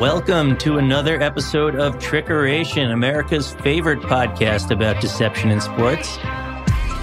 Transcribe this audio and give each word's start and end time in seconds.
Welcome 0.00 0.56
to 0.60 0.78
another 0.78 1.20
episode 1.20 1.74
of 1.74 1.96
Trickeration, 1.96 2.94
America's 2.94 3.52
favorite 3.52 3.98
podcast 3.98 4.70
about 4.70 4.98
deception 4.98 5.50
in 5.50 5.60
sports. 5.60 6.18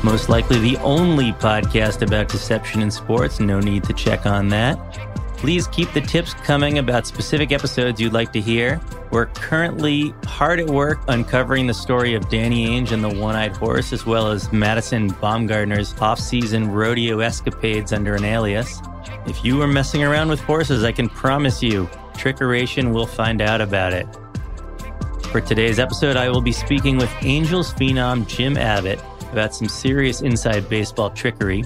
Most 0.03 0.29
likely 0.29 0.57
the 0.57 0.77
only 0.77 1.31
podcast 1.33 2.01
about 2.01 2.27
deception 2.27 2.81
in 2.81 2.89
sports. 2.89 3.39
No 3.39 3.59
need 3.59 3.83
to 3.83 3.93
check 3.93 4.25
on 4.25 4.47
that. 4.47 4.79
Please 5.37 5.67
keep 5.67 5.93
the 5.93 6.01
tips 6.01 6.33
coming 6.33 6.79
about 6.79 7.05
specific 7.05 7.51
episodes 7.51 8.01
you'd 8.01 8.13
like 8.13 8.33
to 8.33 8.41
hear. 8.41 8.81
We're 9.11 9.27
currently 9.27 10.15
hard 10.25 10.59
at 10.59 10.67
work 10.67 10.99
uncovering 11.07 11.67
the 11.67 11.75
story 11.75 12.15
of 12.15 12.27
Danny 12.29 12.67
Ainge 12.67 12.93
and 12.93 13.03
the 13.03 13.13
One 13.13 13.35
Eyed 13.35 13.55
Horse, 13.55 13.93
as 13.93 14.07
well 14.07 14.31
as 14.31 14.51
Madison 14.51 15.11
Bumgarner's 15.11 15.93
off 16.01 16.17
season 16.19 16.71
rodeo 16.71 17.19
escapades 17.19 17.93
under 17.93 18.15
an 18.15 18.25
alias. 18.25 18.81
If 19.27 19.45
you 19.45 19.61
are 19.61 19.67
messing 19.67 20.03
around 20.03 20.29
with 20.29 20.39
horses, 20.39 20.83
I 20.83 20.91
can 20.91 21.09
promise 21.09 21.61
you, 21.61 21.87
Trickeration 22.27 22.93
will 22.93 23.07
find 23.07 23.41
out 23.41 23.61
about 23.61 23.93
it. 23.93 24.05
For 25.31 25.39
today's 25.39 25.79
episode, 25.79 26.17
I 26.17 26.27
will 26.27 26.41
be 26.41 26.51
speaking 26.51 26.97
with 26.97 27.09
Angels 27.21 27.73
phenom 27.75 28.27
Jim 28.27 28.57
Abbott 28.57 28.99
about 29.31 29.55
some 29.55 29.69
serious 29.69 30.19
inside 30.19 30.67
baseball 30.67 31.09
trickery. 31.09 31.63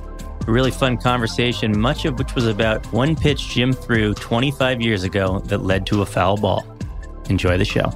A 0.47 0.51
really 0.51 0.69
fun 0.69 0.97
conversation, 0.97 1.79
much 1.79 2.05
of 2.05 2.19
which 2.19 2.35
was 2.35 2.45
about 2.45 2.85
one 2.93 3.15
pitch 3.15 3.49
Jim 3.49 3.73
threw 3.73 4.13
25 4.13 4.81
years 4.81 5.03
ago 5.03 5.39
that 5.45 5.63
led 5.63 5.87
to 5.87 6.03
a 6.03 6.05
foul 6.05 6.37
ball. 6.37 6.63
Enjoy 7.27 7.57
the 7.57 7.65
show. 7.65 7.91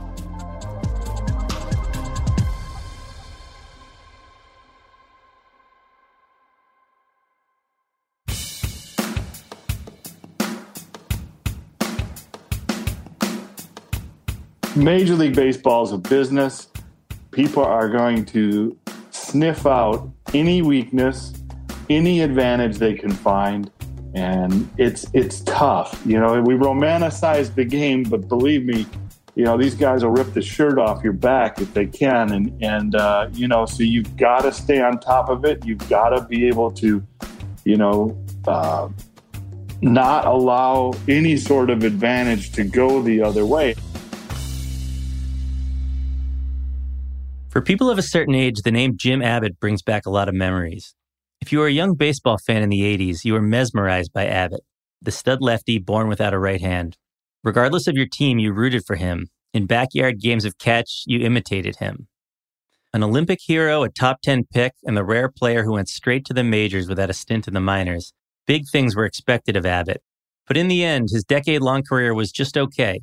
Major 14.75 15.15
League 15.15 15.35
Baseball 15.35 15.83
is 15.83 15.93
a 15.93 15.97
business. 15.97 16.67
People 17.31 17.63
are 17.63 17.87
going 17.87 18.25
to 18.25 18.77
sniff 19.09 19.65
out 19.65 20.09
any 20.33 20.61
weakness, 20.61 21.33
any 21.89 22.19
advantage 22.19 22.77
they 22.77 22.93
can 22.93 23.11
find, 23.11 23.71
and 24.15 24.69
it's 24.77 25.05
it's 25.13 25.39
tough. 25.41 26.01
You 26.05 26.19
know, 26.19 26.41
we 26.41 26.55
romanticize 26.55 27.55
the 27.55 27.63
game, 27.63 28.03
but 28.03 28.27
believe 28.27 28.65
me, 28.65 28.85
you 29.35 29.45
know 29.45 29.57
these 29.57 29.75
guys 29.75 30.03
will 30.03 30.11
rip 30.11 30.33
the 30.33 30.41
shirt 30.41 30.77
off 30.77 31.01
your 31.05 31.13
back 31.13 31.61
if 31.61 31.73
they 31.73 31.85
can, 31.85 32.33
and 32.33 32.61
and 32.61 32.95
uh, 32.95 33.29
you 33.31 33.47
know, 33.47 33.65
so 33.65 33.81
you've 33.81 34.17
got 34.17 34.41
to 34.41 34.51
stay 34.51 34.81
on 34.81 34.99
top 34.99 35.29
of 35.29 35.45
it. 35.45 35.65
You've 35.65 35.87
got 35.87 36.09
to 36.09 36.25
be 36.25 36.47
able 36.47 36.71
to, 36.73 37.01
you 37.63 37.77
know. 37.77 38.21
Uh, 38.45 38.89
not 39.81 40.25
allow 40.25 40.93
any 41.07 41.35
sort 41.35 41.69
of 41.69 41.83
advantage 41.83 42.51
to 42.53 42.63
go 42.63 43.01
the 43.01 43.21
other 43.21 43.45
way. 43.45 43.75
For 47.55 47.61
people 47.61 47.89
of 47.89 47.97
a 47.97 48.01
certain 48.01 48.35
age, 48.35 48.63
the 48.66 48.71
name 48.71 48.97
Jim 48.97 49.21
Abbott 49.21 49.61
brings 49.61 49.81
back 49.81 50.05
a 50.05 50.09
lot 50.09 50.27
of 50.27 50.35
memories. 50.35 50.93
If 51.39 51.53
you 51.53 51.59
were 51.59 51.67
a 51.67 51.71
young 51.71 51.95
baseball 51.95 52.38
fan 52.38 52.61
in 52.61 52.67
the 52.67 52.81
80s, 52.81 53.23
you 53.23 53.31
were 53.31 53.41
mesmerized 53.41 54.11
by 54.11 54.25
Abbott, 54.25 54.59
the 55.01 55.09
stud 55.09 55.41
lefty 55.41 55.79
born 55.79 56.09
without 56.09 56.33
a 56.33 56.38
right 56.38 56.59
hand. 56.59 56.97
Regardless 57.45 57.88
of 57.88 57.95
your 57.95 58.07
team, 58.11 58.39
you 58.39 58.51
rooted 58.51 58.83
for 58.85 58.97
him. 58.97 59.27
In 59.53 59.67
backyard 59.67 60.19
games 60.19 60.43
of 60.43 60.57
catch, 60.57 61.03
you 61.05 61.25
imitated 61.25 61.77
him. 61.77 62.09
An 62.93 63.03
Olympic 63.03 63.39
hero, 63.41 63.83
a 63.83 63.89
top 63.89 64.17
10 64.22 64.47
pick, 64.53 64.73
and 64.83 64.97
the 64.97 65.05
rare 65.05 65.29
player 65.29 65.63
who 65.63 65.72
went 65.72 65.87
straight 65.87 66.25
to 66.25 66.33
the 66.33 66.43
majors 66.43 66.89
without 66.89 67.09
a 67.09 67.13
stint 67.13 67.47
in 67.47 67.53
the 67.53 67.61
minors, 67.61 68.11
big 68.45 68.63
things 68.69 68.97
were 68.97 69.05
expected 69.05 69.55
of 69.55 69.66
Abbott. 69.66 70.03
But 70.45 70.57
in 70.57 70.67
the 70.67 70.83
end, 70.83 71.07
his 71.09 71.23
decade 71.23 71.61
long 71.61 71.83
career 71.83 72.13
was 72.13 72.33
just 72.33 72.57
okay. 72.57 72.99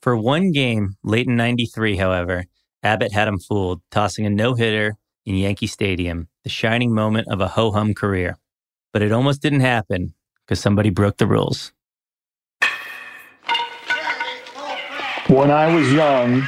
For 0.00 0.16
one 0.16 0.50
game 0.50 0.94
late 1.04 1.26
in 1.26 1.36
93, 1.36 1.98
however, 1.98 2.46
Abbott 2.82 3.12
had 3.12 3.28
him 3.28 3.38
fooled, 3.38 3.80
tossing 3.90 4.26
a 4.26 4.30
no 4.30 4.54
hitter 4.54 4.96
in 5.24 5.36
Yankee 5.36 5.68
Stadium, 5.68 6.28
the 6.42 6.50
shining 6.50 6.92
moment 6.92 7.28
of 7.28 7.40
a 7.40 7.48
ho 7.48 7.70
hum 7.70 7.94
career. 7.94 8.38
But 8.92 9.02
it 9.02 9.12
almost 9.12 9.40
didn't 9.40 9.60
happen 9.60 10.14
because 10.44 10.60
somebody 10.60 10.90
broke 10.90 11.18
the 11.18 11.26
rules. 11.26 11.72
When 15.28 15.52
I 15.52 15.72
was 15.72 15.92
young 15.92 16.46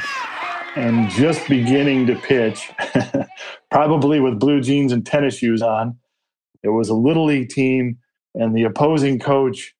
and 0.75 1.09
just 1.09 1.47
beginning 1.47 2.07
to 2.07 2.15
pitch, 2.15 2.69
probably 3.71 4.19
with 4.19 4.37
blue 4.37 4.59
jeans 4.59 4.91
and 4.91 5.05
tennis 5.05 5.37
shoes 5.37 5.61
on, 5.61 5.97
it 6.61 6.69
was 6.69 6.89
a 6.89 6.93
little 6.93 7.25
league 7.25 7.49
team, 7.49 7.97
and 8.33 8.55
the 8.55 8.63
opposing 8.63 9.19
coach 9.19 9.73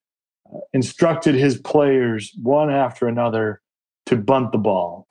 uh, 0.47 0.59
instructed 0.73 1.35
his 1.35 1.57
players 1.57 2.31
one 2.41 2.71
after 2.71 3.07
another 3.07 3.61
to 4.05 4.15
bunt 4.15 4.53
the 4.53 4.57
ball 4.57 5.04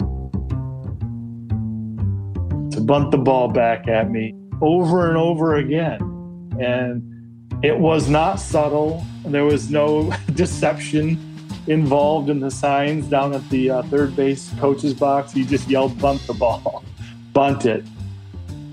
to 2.75 2.81
bunt 2.81 3.11
the 3.11 3.19
ball 3.19 3.49
back 3.49 3.89
at 3.89 4.11
me 4.11 4.35
over 4.61 5.09
and 5.09 5.17
over 5.17 5.57
again. 5.57 5.99
And 6.61 7.15
it 7.65 7.79
was 7.79 8.09
not 8.09 8.37
subtle. 8.37 9.05
There 9.25 9.45
was 9.45 9.71
no 9.71 10.13
deception 10.35 11.19
involved 11.67 12.29
in 12.29 12.41
the 12.41 12.51
signs 12.51 13.07
down 13.07 13.33
at 13.33 13.49
the 13.49 13.71
uh, 13.71 13.83
third 13.85 14.15
base 14.15 14.53
coach's 14.59 14.95
box. 14.95 15.33
He 15.33 15.45
just 15.45 15.69
yelled, 15.69 15.99
bunt 15.99 16.27
the 16.27 16.35
ball, 16.35 16.85
bunt 17.33 17.65
it. 17.65 17.85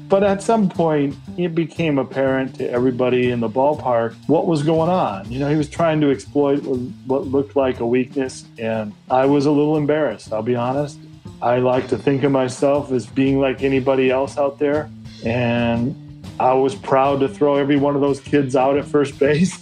But 0.10 0.24
at 0.24 0.44
some 0.44 0.68
point, 0.68 1.16
it 1.38 1.56
became 1.56 1.98
apparent 1.98 2.56
to 2.56 2.70
everybody 2.70 3.32
in 3.32 3.40
the 3.40 3.48
ballpark 3.48 4.14
what 4.28 4.46
was 4.46 4.62
going 4.62 4.90
on. 4.90 5.32
You 5.32 5.40
know, 5.40 5.50
he 5.50 5.56
was 5.56 5.70
trying 5.70 6.02
to 6.02 6.12
exploit 6.12 6.62
what 6.64 7.28
looked 7.28 7.56
like 7.56 7.80
a 7.80 7.86
weakness, 7.86 8.44
and 8.58 8.94
I 9.10 9.26
was 9.26 9.46
a 9.46 9.52
little 9.52 9.78
embarrassed, 9.78 10.34
I'll 10.34 10.42
be 10.42 10.56
honest. 10.56 11.00
I 11.42 11.58
like 11.58 11.88
to 11.88 11.98
think 11.98 12.22
of 12.22 12.32
myself 12.32 12.92
as 12.92 13.08
being 13.08 13.40
like 13.40 13.64
anybody 13.64 14.12
else 14.12 14.38
out 14.38 14.60
there. 14.60 14.92
And 15.26 15.96
I 16.40 16.54
was 16.54 16.76
proud 16.76 17.20
to 17.22 17.28
throw 17.28 17.56
every 17.56 17.78
one 17.78 17.96
of 17.96 18.02
those 18.02 18.20
kids 18.20 18.56
out 18.56 18.78
at 18.78 18.86
first 18.86 19.18
base. 19.18 19.60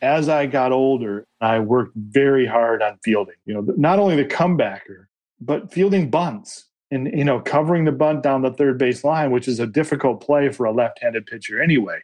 As 0.00 0.28
I 0.28 0.46
got 0.46 0.70
older, 0.70 1.26
I 1.40 1.58
worked 1.58 1.96
very 1.96 2.46
hard 2.46 2.80
on 2.80 2.98
fielding. 3.02 3.34
You 3.44 3.54
know, 3.54 3.74
not 3.76 3.98
only 3.98 4.14
the 4.14 4.24
comebacker, 4.24 5.06
but 5.40 5.72
fielding 5.72 6.08
bunts 6.08 6.66
and 6.92 7.08
you 7.08 7.24
know 7.24 7.40
covering 7.40 7.84
the 7.84 7.92
bunt 7.92 8.22
down 8.22 8.42
the 8.42 8.52
third 8.52 8.78
base 8.78 9.02
line, 9.02 9.32
which 9.32 9.48
is 9.48 9.58
a 9.58 9.66
difficult 9.66 10.20
play 10.20 10.48
for 10.50 10.64
a 10.64 10.72
left-handed 10.72 11.26
pitcher 11.26 11.60
anyway. 11.60 11.98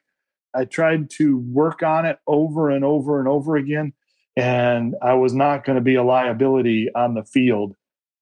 I 0.53 0.65
tried 0.65 1.11
to 1.11 1.39
work 1.39 1.85
on 1.85 2.05
it 2.07 2.19
over 2.27 2.71
and 2.71 2.85
over 2.85 3.21
and 3.21 3.29
over 3.29 3.57
again. 3.57 3.93
And 4.37 4.95
I 5.03 5.15
was 5.15 5.35
not 5.35 5.65
going 5.65 5.77
to 5.77 5.83
be 5.83 5.95
a 5.95 6.03
liability 6.03 6.89
on 6.95 7.15
the 7.15 7.25
field 7.25 7.75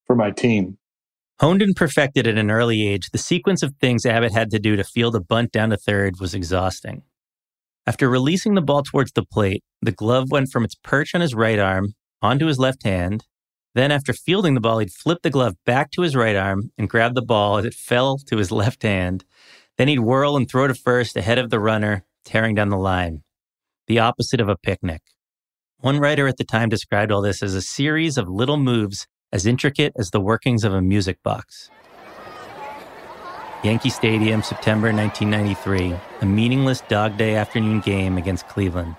for 0.05 0.15
my 0.15 0.31
team. 0.31 0.77
Honed 1.39 1.61
and 1.61 1.75
perfected 1.75 2.27
at 2.27 2.37
an 2.37 2.51
early 2.51 2.87
age, 2.87 3.09
the 3.11 3.17
sequence 3.17 3.63
of 3.63 3.73
things 3.75 4.05
Abbott 4.05 4.33
had 4.33 4.51
to 4.51 4.59
do 4.59 4.75
to 4.75 4.83
field 4.83 5.15
a 5.15 5.19
bunt 5.19 5.51
down 5.51 5.69
to 5.71 5.77
third 5.77 6.19
was 6.19 6.35
exhausting. 6.35 7.03
After 7.87 8.09
releasing 8.09 8.53
the 8.53 8.61
ball 8.61 8.83
towards 8.83 9.11
the 9.13 9.25
plate, 9.25 9.63
the 9.81 9.91
glove 9.91 10.29
went 10.29 10.49
from 10.51 10.63
its 10.63 10.75
perch 10.75 11.15
on 11.15 11.21
his 11.21 11.33
right 11.33 11.57
arm 11.57 11.95
onto 12.21 12.45
his 12.45 12.59
left 12.59 12.83
hand. 12.83 13.25
Then, 13.73 13.91
after 13.91 14.13
fielding 14.13 14.53
the 14.53 14.61
ball, 14.61 14.79
he'd 14.79 14.91
flip 14.91 15.19
the 15.23 15.29
glove 15.29 15.55
back 15.65 15.91
to 15.91 16.01
his 16.01 16.15
right 16.15 16.35
arm 16.35 16.71
and 16.77 16.89
grab 16.89 17.15
the 17.15 17.21
ball 17.21 17.57
as 17.57 17.65
it 17.65 17.73
fell 17.73 18.17
to 18.27 18.37
his 18.37 18.51
left 18.51 18.83
hand. 18.83 19.25
Then 19.77 19.87
he'd 19.87 19.99
whirl 19.99 20.35
and 20.37 20.47
throw 20.47 20.67
to 20.67 20.75
first 20.75 21.15
ahead 21.15 21.39
of 21.39 21.49
the 21.49 21.59
runner, 21.59 22.05
tearing 22.23 22.53
down 22.53 22.69
the 22.69 22.77
line. 22.77 23.23
The 23.87 23.99
opposite 23.99 24.41
of 24.41 24.49
a 24.49 24.57
picnic. 24.57 25.01
One 25.81 25.99
writer 25.99 26.27
at 26.27 26.37
the 26.37 26.43
time 26.43 26.69
described 26.69 27.11
all 27.11 27.23
this 27.23 27.41
as 27.41 27.55
a 27.55 27.61
series 27.61 28.19
of 28.19 28.29
little 28.29 28.57
moves 28.57 29.07
as 29.31 29.47
intricate 29.47 29.93
as 29.97 30.11
the 30.11 30.19
workings 30.19 30.63
of 30.63 30.75
a 30.75 30.81
music 30.81 31.17
box. 31.23 31.71
Yankee 33.63 33.89
Stadium, 33.89 34.43
September 34.43 34.93
1993, 34.93 35.95
a 36.21 36.25
meaningless 36.25 36.81
dog 36.81 37.17
day 37.17 37.35
afternoon 37.35 37.79
game 37.79 38.19
against 38.19 38.47
Cleveland. 38.47 38.95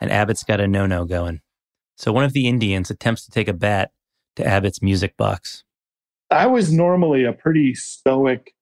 And 0.00 0.10
Abbott's 0.10 0.44
got 0.44 0.60
a 0.60 0.66
no 0.66 0.86
no 0.86 1.04
going. 1.04 1.42
So 1.96 2.10
one 2.10 2.24
of 2.24 2.32
the 2.32 2.48
Indians 2.48 2.90
attempts 2.90 3.26
to 3.26 3.30
take 3.30 3.48
a 3.48 3.52
bat 3.52 3.90
to 4.36 4.46
Abbott's 4.46 4.80
music 4.80 5.18
box. 5.18 5.62
I 6.30 6.46
was 6.46 6.72
normally 6.72 7.24
a 7.24 7.34
pretty 7.34 7.74
stoic 7.74 8.54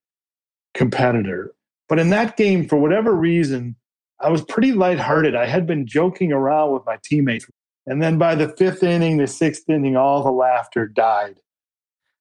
competitor, 0.75 1.55
but 1.88 2.00
in 2.00 2.11
that 2.11 2.37
game, 2.37 2.67
for 2.67 2.76
whatever 2.76 3.14
reason, 3.14 3.76
I 4.22 4.30
was 4.30 4.42
pretty 4.42 4.72
lighthearted. 4.72 5.34
I 5.34 5.46
had 5.46 5.66
been 5.66 5.86
joking 5.86 6.32
around 6.32 6.72
with 6.72 6.86
my 6.86 6.98
teammates. 7.02 7.46
And 7.86 8.00
then 8.00 8.16
by 8.16 8.36
the 8.36 8.48
fifth 8.48 8.82
inning, 8.82 9.16
the 9.16 9.26
sixth 9.26 9.69
inning, 9.69 9.96
all 9.96 10.22
the 10.22 10.30
laughter 10.30 10.86
died. 10.86 11.40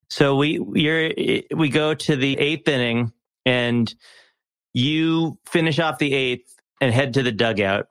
So 0.10 0.36
we 0.36 0.60
you're 0.74 1.12
we 1.56 1.70
go 1.70 1.94
to 1.94 2.16
the 2.18 2.38
eighth 2.38 2.68
inning, 2.68 3.14
and 3.46 3.94
you 4.74 5.38
finish 5.46 5.80
off 5.80 6.00
the 6.00 6.14
eighth 6.14 6.54
and 6.82 6.94
head 6.94 7.14
to 7.14 7.24
the 7.24 7.32
dugout. 7.32 7.86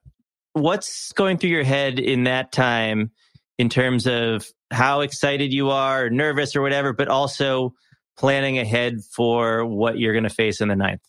What's 0.52 1.12
going 1.12 1.38
through 1.38 1.50
your 1.50 1.64
head 1.64 1.98
in 1.98 2.24
that 2.24 2.52
time, 2.52 3.12
in 3.56 3.70
terms 3.70 4.06
of 4.06 4.46
how 4.70 5.00
excited 5.00 5.52
you 5.52 5.70
are, 5.70 6.06
or 6.06 6.10
nervous, 6.10 6.54
or 6.56 6.60
whatever, 6.60 6.92
but 6.92 7.08
also 7.08 7.72
planning 8.18 8.58
ahead 8.58 8.98
for 9.14 9.64
what 9.64 9.98
you're 9.98 10.12
going 10.12 10.24
to 10.24 10.28
face 10.28 10.60
in 10.60 10.68
the 10.68 10.76
ninth? 10.76 11.00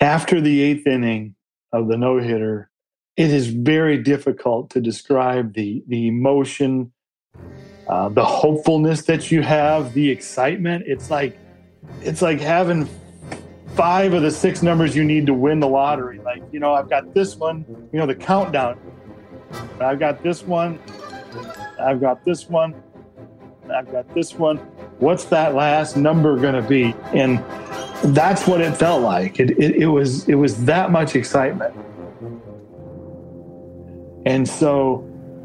After 0.00 0.40
the 0.40 0.62
eighth 0.62 0.86
inning 0.86 1.35
of 1.72 1.88
the 1.88 1.96
no 1.96 2.18
hitter, 2.18 2.70
it 3.16 3.30
is 3.30 3.48
very 3.48 3.98
difficult 3.98 4.70
to 4.70 4.80
describe 4.80 5.54
the 5.54 5.82
the 5.88 6.08
emotion, 6.08 6.92
uh, 7.88 8.08
the 8.08 8.24
hopefulness 8.24 9.02
that 9.02 9.30
you 9.30 9.42
have, 9.42 9.94
the 9.94 10.10
excitement. 10.10 10.84
It's 10.86 11.10
like 11.10 11.38
it's 12.02 12.22
like 12.22 12.40
having 12.40 12.88
five 13.74 14.12
of 14.14 14.22
the 14.22 14.30
six 14.30 14.62
numbers 14.62 14.96
you 14.96 15.04
need 15.04 15.26
to 15.26 15.34
win 15.34 15.60
the 15.60 15.68
lottery. 15.68 16.18
Like 16.18 16.42
you 16.52 16.60
know, 16.60 16.74
I've 16.74 16.90
got 16.90 17.14
this 17.14 17.36
one. 17.36 17.64
You 17.92 17.98
know, 17.98 18.06
the 18.06 18.14
countdown. 18.14 18.78
I've 19.80 19.98
got 19.98 20.22
this 20.22 20.42
one. 20.42 20.78
I've 21.78 22.00
got 22.00 22.24
this 22.24 22.48
one. 22.48 22.74
I've 23.70 23.90
got 23.90 24.12
this 24.14 24.34
one. 24.34 24.58
What's 24.98 25.24
that 25.26 25.54
last 25.54 25.96
number 25.96 26.36
going 26.36 26.54
to 26.54 26.66
be? 26.66 26.94
And 27.12 27.38
that's 28.04 28.46
what 28.46 28.60
it 28.60 28.76
felt 28.76 29.02
like. 29.02 29.40
It, 29.40 29.50
it, 29.52 29.76
it 29.76 29.86
was 29.86 30.28
it 30.28 30.34
was 30.36 30.64
that 30.64 30.90
much 30.90 31.16
excitement. 31.16 31.74
And 34.26 34.48
so 34.48 34.98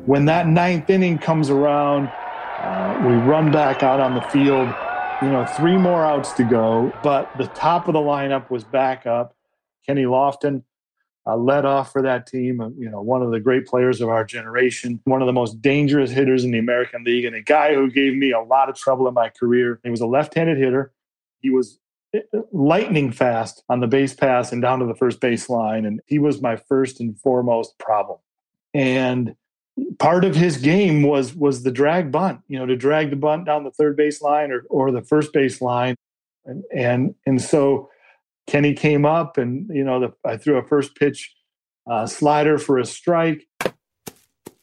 when 0.05 0.25
that 0.25 0.47
ninth 0.47 0.89
inning 0.89 1.17
comes 1.19 1.49
around, 1.49 2.07
uh, 2.07 2.99
we 3.05 3.13
run 3.13 3.51
back 3.51 3.83
out 3.83 3.99
on 3.99 4.15
the 4.15 4.21
field. 4.21 4.73
You 5.21 5.29
know, 5.29 5.45
three 5.45 5.77
more 5.77 6.03
outs 6.03 6.33
to 6.33 6.43
go, 6.43 6.91
but 7.03 7.29
the 7.37 7.45
top 7.47 7.87
of 7.87 7.93
the 7.93 7.99
lineup 7.99 8.49
was 8.49 8.63
back 8.63 9.05
up. 9.05 9.35
Kenny 9.85 10.03
Lofton 10.03 10.63
uh, 11.27 11.37
led 11.37 11.63
off 11.63 11.91
for 11.91 12.01
that 12.01 12.25
team. 12.25 12.59
Uh, 12.59 12.69
you 12.69 12.89
know, 12.89 13.01
one 13.01 13.21
of 13.21 13.29
the 13.29 13.39
great 13.39 13.67
players 13.67 14.01
of 14.01 14.09
our 14.09 14.25
generation, 14.25 14.99
one 15.03 15.21
of 15.21 15.27
the 15.27 15.33
most 15.33 15.61
dangerous 15.61 16.09
hitters 16.09 16.43
in 16.43 16.49
the 16.49 16.57
American 16.57 17.03
League, 17.03 17.25
and 17.25 17.35
a 17.35 17.41
guy 17.41 17.75
who 17.75 17.91
gave 17.91 18.15
me 18.15 18.31
a 18.31 18.39
lot 18.39 18.67
of 18.67 18.75
trouble 18.75 19.07
in 19.07 19.13
my 19.13 19.29
career. 19.29 19.79
He 19.83 19.91
was 19.91 20.01
a 20.01 20.07
left-handed 20.07 20.57
hitter. 20.57 20.91
He 21.39 21.51
was 21.51 21.77
lightning 22.51 23.11
fast 23.11 23.63
on 23.69 23.79
the 23.79 23.87
basepaths 23.87 24.51
and 24.51 24.61
down 24.61 24.79
to 24.79 24.85
the 24.85 24.95
first 24.95 25.19
base 25.19 25.49
line, 25.49 25.85
and 25.85 26.01
he 26.07 26.19
was 26.19 26.41
my 26.41 26.55
first 26.55 26.99
and 26.99 27.19
foremost 27.19 27.77
problem. 27.79 28.19
And 28.73 29.35
part 29.99 30.25
of 30.25 30.35
his 30.35 30.57
game 30.57 31.03
was 31.03 31.33
was 31.33 31.63
the 31.63 31.71
drag 31.71 32.11
bunt 32.11 32.41
you 32.49 32.59
know 32.59 32.65
to 32.65 32.75
drag 32.75 33.09
the 33.09 33.15
bunt 33.15 33.45
down 33.45 33.63
the 33.63 33.71
third 33.71 33.95
base 33.95 34.21
line 34.21 34.51
or, 34.51 34.63
or 34.69 34.91
the 34.91 35.01
first 35.01 35.31
base 35.31 35.61
line 35.61 35.95
and 36.45 36.63
and 36.75 37.15
and 37.25 37.41
so 37.41 37.89
kenny 38.47 38.73
came 38.73 39.05
up 39.05 39.37
and 39.37 39.69
you 39.73 39.83
know 39.83 39.99
the, 40.01 40.13
i 40.25 40.35
threw 40.35 40.57
a 40.57 40.67
first 40.67 40.93
pitch 40.95 41.33
uh, 41.89 42.05
slider 42.05 42.57
for 42.57 42.77
a 42.77 42.85
strike 42.85 43.47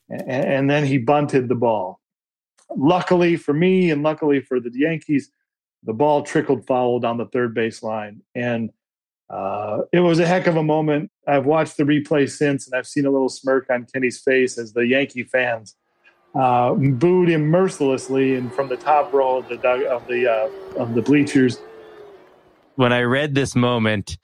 and, 0.08 0.30
and 0.30 0.70
then 0.70 0.84
he 0.84 0.98
bunted 0.98 1.48
the 1.48 1.54
ball. 1.54 2.00
Luckily 2.76 3.36
for 3.36 3.54
me 3.54 3.90
and 3.90 4.02
luckily 4.02 4.40
for 4.40 4.60
the 4.60 4.70
yankees 4.72 5.30
the 5.84 5.92
ball 5.92 6.22
trickled 6.22 6.66
foul 6.66 7.00
down 7.00 7.16
the 7.18 7.26
third 7.26 7.54
base 7.54 7.82
line 7.82 8.20
and 8.34 8.70
uh, 9.30 9.82
it 9.92 10.00
was 10.00 10.18
a 10.18 10.26
heck 10.26 10.46
of 10.46 10.56
a 10.56 10.62
moment. 10.62 11.10
I've 11.26 11.44
watched 11.44 11.76
the 11.76 11.84
replay 11.84 12.30
since, 12.30 12.66
and 12.66 12.74
I've 12.74 12.86
seen 12.86 13.04
a 13.04 13.10
little 13.10 13.28
smirk 13.28 13.68
on 13.70 13.86
Kenny's 13.92 14.18
face 14.18 14.56
as 14.56 14.72
the 14.72 14.86
Yankee 14.86 15.22
fans 15.22 15.74
uh, 16.34 16.72
booed 16.74 17.28
him 17.28 17.46
mercilessly, 17.46 18.36
and 18.36 18.52
from 18.52 18.68
the 18.68 18.76
top 18.76 19.12
row 19.12 19.38
of 19.38 19.48
the 19.48 19.56
of 19.86 20.06
the 20.06 20.30
uh, 20.30 20.80
of 20.80 20.94
the 20.94 21.02
bleachers. 21.02 21.58
When 22.76 22.92
I 22.92 23.02
read 23.02 23.34
this 23.34 23.54
moment, 23.54 24.16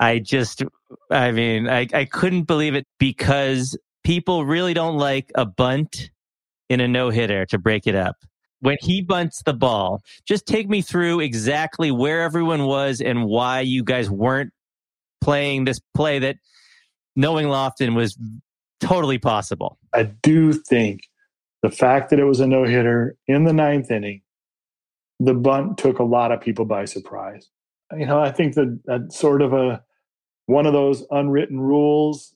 I 0.00 0.18
just, 0.18 0.64
I 1.10 1.30
mean, 1.30 1.68
I, 1.68 1.86
I 1.94 2.04
couldn't 2.04 2.42
believe 2.42 2.74
it 2.74 2.86
because 2.98 3.78
people 4.02 4.44
really 4.44 4.74
don't 4.74 4.98
like 4.98 5.30
a 5.34 5.46
bunt 5.46 6.10
in 6.68 6.80
a 6.80 6.88
no 6.88 7.10
hitter 7.10 7.46
to 7.46 7.58
break 7.58 7.86
it 7.86 7.94
up 7.94 8.16
when 8.62 8.76
he 8.80 9.02
bunts 9.02 9.42
the 9.42 9.52
ball, 9.52 10.02
just 10.24 10.46
take 10.46 10.68
me 10.68 10.82
through 10.82 11.18
exactly 11.18 11.90
where 11.90 12.22
everyone 12.22 12.64
was 12.64 13.00
and 13.00 13.24
why 13.26 13.60
you 13.60 13.82
guys 13.82 14.08
weren't 14.08 14.52
playing 15.20 15.64
this 15.64 15.80
play 15.94 16.20
that 16.20 16.36
knowing 17.16 17.46
Lofton 17.46 17.96
was 17.96 18.16
totally 18.80 19.18
possible. 19.18 19.78
I 19.92 20.04
do 20.04 20.52
think 20.52 21.08
the 21.62 21.70
fact 21.72 22.10
that 22.10 22.20
it 22.20 22.24
was 22.24 22.38
a 22.38 22.46
no 22.46 22.62
hitter 22.62 23.16
in 23.26 23.44
the 23.44 23.52
ninth 23.52 23.90
inning, 23.90 24.22
the 25.18 25.34
bunt 25.34 25.76
took 25.76 25.98
a 25.98 26.04
lot 26.04 26.30
of 26.30 26.40
people 26.40 26.64
by 26.64 26.84
surprise. 26.84 27.48
You 27.96 28.06
know, 28.06 28.20
I 28.20 28.30
think 28.30 28.54
that 28.54 28.80
that's 28.84 29.18
sort 29.18 29.42
of 29.42 29.52
a 29.52 29.82
one 30.46 30.66
of 30.66 30.72
those 30.72 31.04
unwritten 31.10 31.60
rules. 31.60 32.32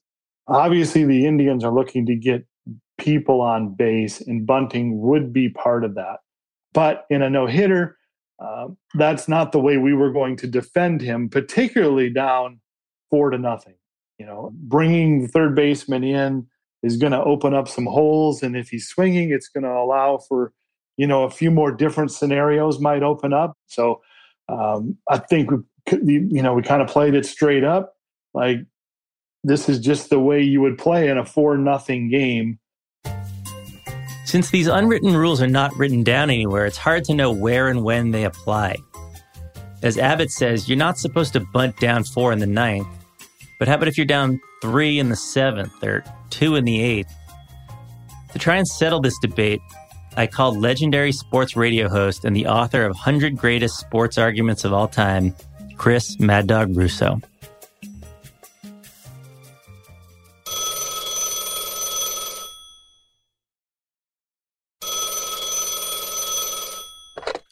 Obviously, 0.48 1.04
the 1.04 1.24
Indians 1.24 1.62
are 1.62 1.72
looking 1.72 2.04
to 2.06 2.16
get 2.16 2.46
people 2.98 3.40
on 3.40 3.74
base, 3.74 4.20
and 4.20 4.46
bunting 4.46 5.00
would 5.00 5.32
be 5.32 5.48
part 5.48 5.84
of 5.84 5.94
that. 5.94 6.20
But 6.72 7.06
in 7.10 7.22
a 7.22 7.30
no 7.30 7.46
hitter, 7.46 7.96
uh, 8.38 8.68
that's 8.94 9.28
not 9.28 9.52
the 9.52 9.60
way 9.60 9.76
we 9.76 9.94
were 9.94 10.12
going 10.12 10.36
to 10.38 10.46
defend 10.46 11.00
him, 11.00 11.28
particularly 11.28 12.10
down 12.10 12.60
four 13.10 13.30
to 13.30 13.38
nothing. 13.38 13.74
You 14.18 14.26
know, 14.26 14.50
bringing 14.54 15.22
the 15.22 15.28
third 15.28 15.54
baseman 15.54 16.04
in 16.04 16.46
is 16.82 16.96
going 16.96 17.12
to 17.12 17.22
open 17.22 17.54
up 17.54 17.68
some 17.68 17.86
holes, 17.86 18.42
and 18.42 18.56
if 18.56 18.68
he's 18.68 18.88
swinging, 18.88 19.30
it's 19.30 19.48
going 19.48 19.64
to 19.64 19.72
allow 19.72 20.18
for 20.18 20.52
you 20.96 21.06
know 21.06 21.24
a 21.24 21.30
few 21.30 21.50
more 21.50 21.72
different 21.72 22.10
scenarios 22.10 22.80
might 22.80 23.02
open 23.02 23.32
up. 23.32 23.56
So 23.66 24.00
um, 24.48 24.96
I 25.10 25.18
think 25.18 25.50
we, 25.50 25.58
you 26.06 26.42
know 26.42 26.54
we 26.54 26.62
kind 26.62 26.82
of 26.82 26.88
played 26.88 27.14
it 27.14 27.26
straight 27.26 27.64
up, 27.64 27.94
like 28.34 28.58
this 29.44 29.68
is 29.68 29.78
just 29.78 30.10
the 30.10 30.20
way 30.20 30.42
you 30.42 30.60
would 30.60 30.76
play 30.76 31.08
in 31.08 31.18
a 31.18 31.24
four 31.24 31.56
nothing 31.56 32.10
game 32.10 32.58
since 34.26 34.50
these 34.50 34.66
unwritten 34.66 35.16
rules 35.16 35.40
are 35.40 35.46
not 35.46 35.74
written 35.76 36.02
down 36.02 36.30
anywhere, 36.30 36.66
it's 36.66 36.76
hard 36.76 37.04
to 37.04 37.14
know 37.14 37.30
where 37.30 37.68
and 37.68 37.84
when 37.84 38.10
they 38.10 38.24
apply. 38.24 38.76
As 39.84 39.96
Abbott 39.96 40.32
says, 40.32 40.68
you're 40.68 40.76
not 40.76 40.98
supposed 40.98 41.32
to 41.34 41.40
bunt 41.40 41.78
down 41.78 42.02
four 42.02 42.32
in 42.32 42.40
the 42.40 42.46
ninth, 42.46 42.88
but 43.60 43.68
how 43.68 43.74
about 43.74 43.86
if 43.86 43.96
you're 43.96 44.04
down 44.04 44.40
three 44.60 44.98
in 44.98 45.10
the 45.10 45.16
seventh 45.16 45.80
or 45.82 46.02
two 46.30 46.56
in 46.56 46.64
the 46.64 46.82
eighth? 46.82 47.14
To 48.32 48.38
try 48.40 48.56
and 48.56 48.66
settle 48.66 49.00
this 49.00 49.16
debate, 49.20 49.60
I 50.16 50.26
called 50.26 50.58
legendary 50.58 51.12
sports 51.12 51.54
radio 51.54 51.88
host 51.88 52.24
and 52.24 52.34
the 52.34 52.48
author 52.48 52.84
of 52.84 52.90
100 52.90 53.36
Greatest 53.36 53.78
Sports 53.78 54.18
Arguments 54.18 54.64
of 54.64 54.72
All 54.72 54.88
Time, 54.88 55.36
Chris 55.76 56.18
Mad 56.18 56.48
Dog 56.48 56.76
Russo. 56.76 57.20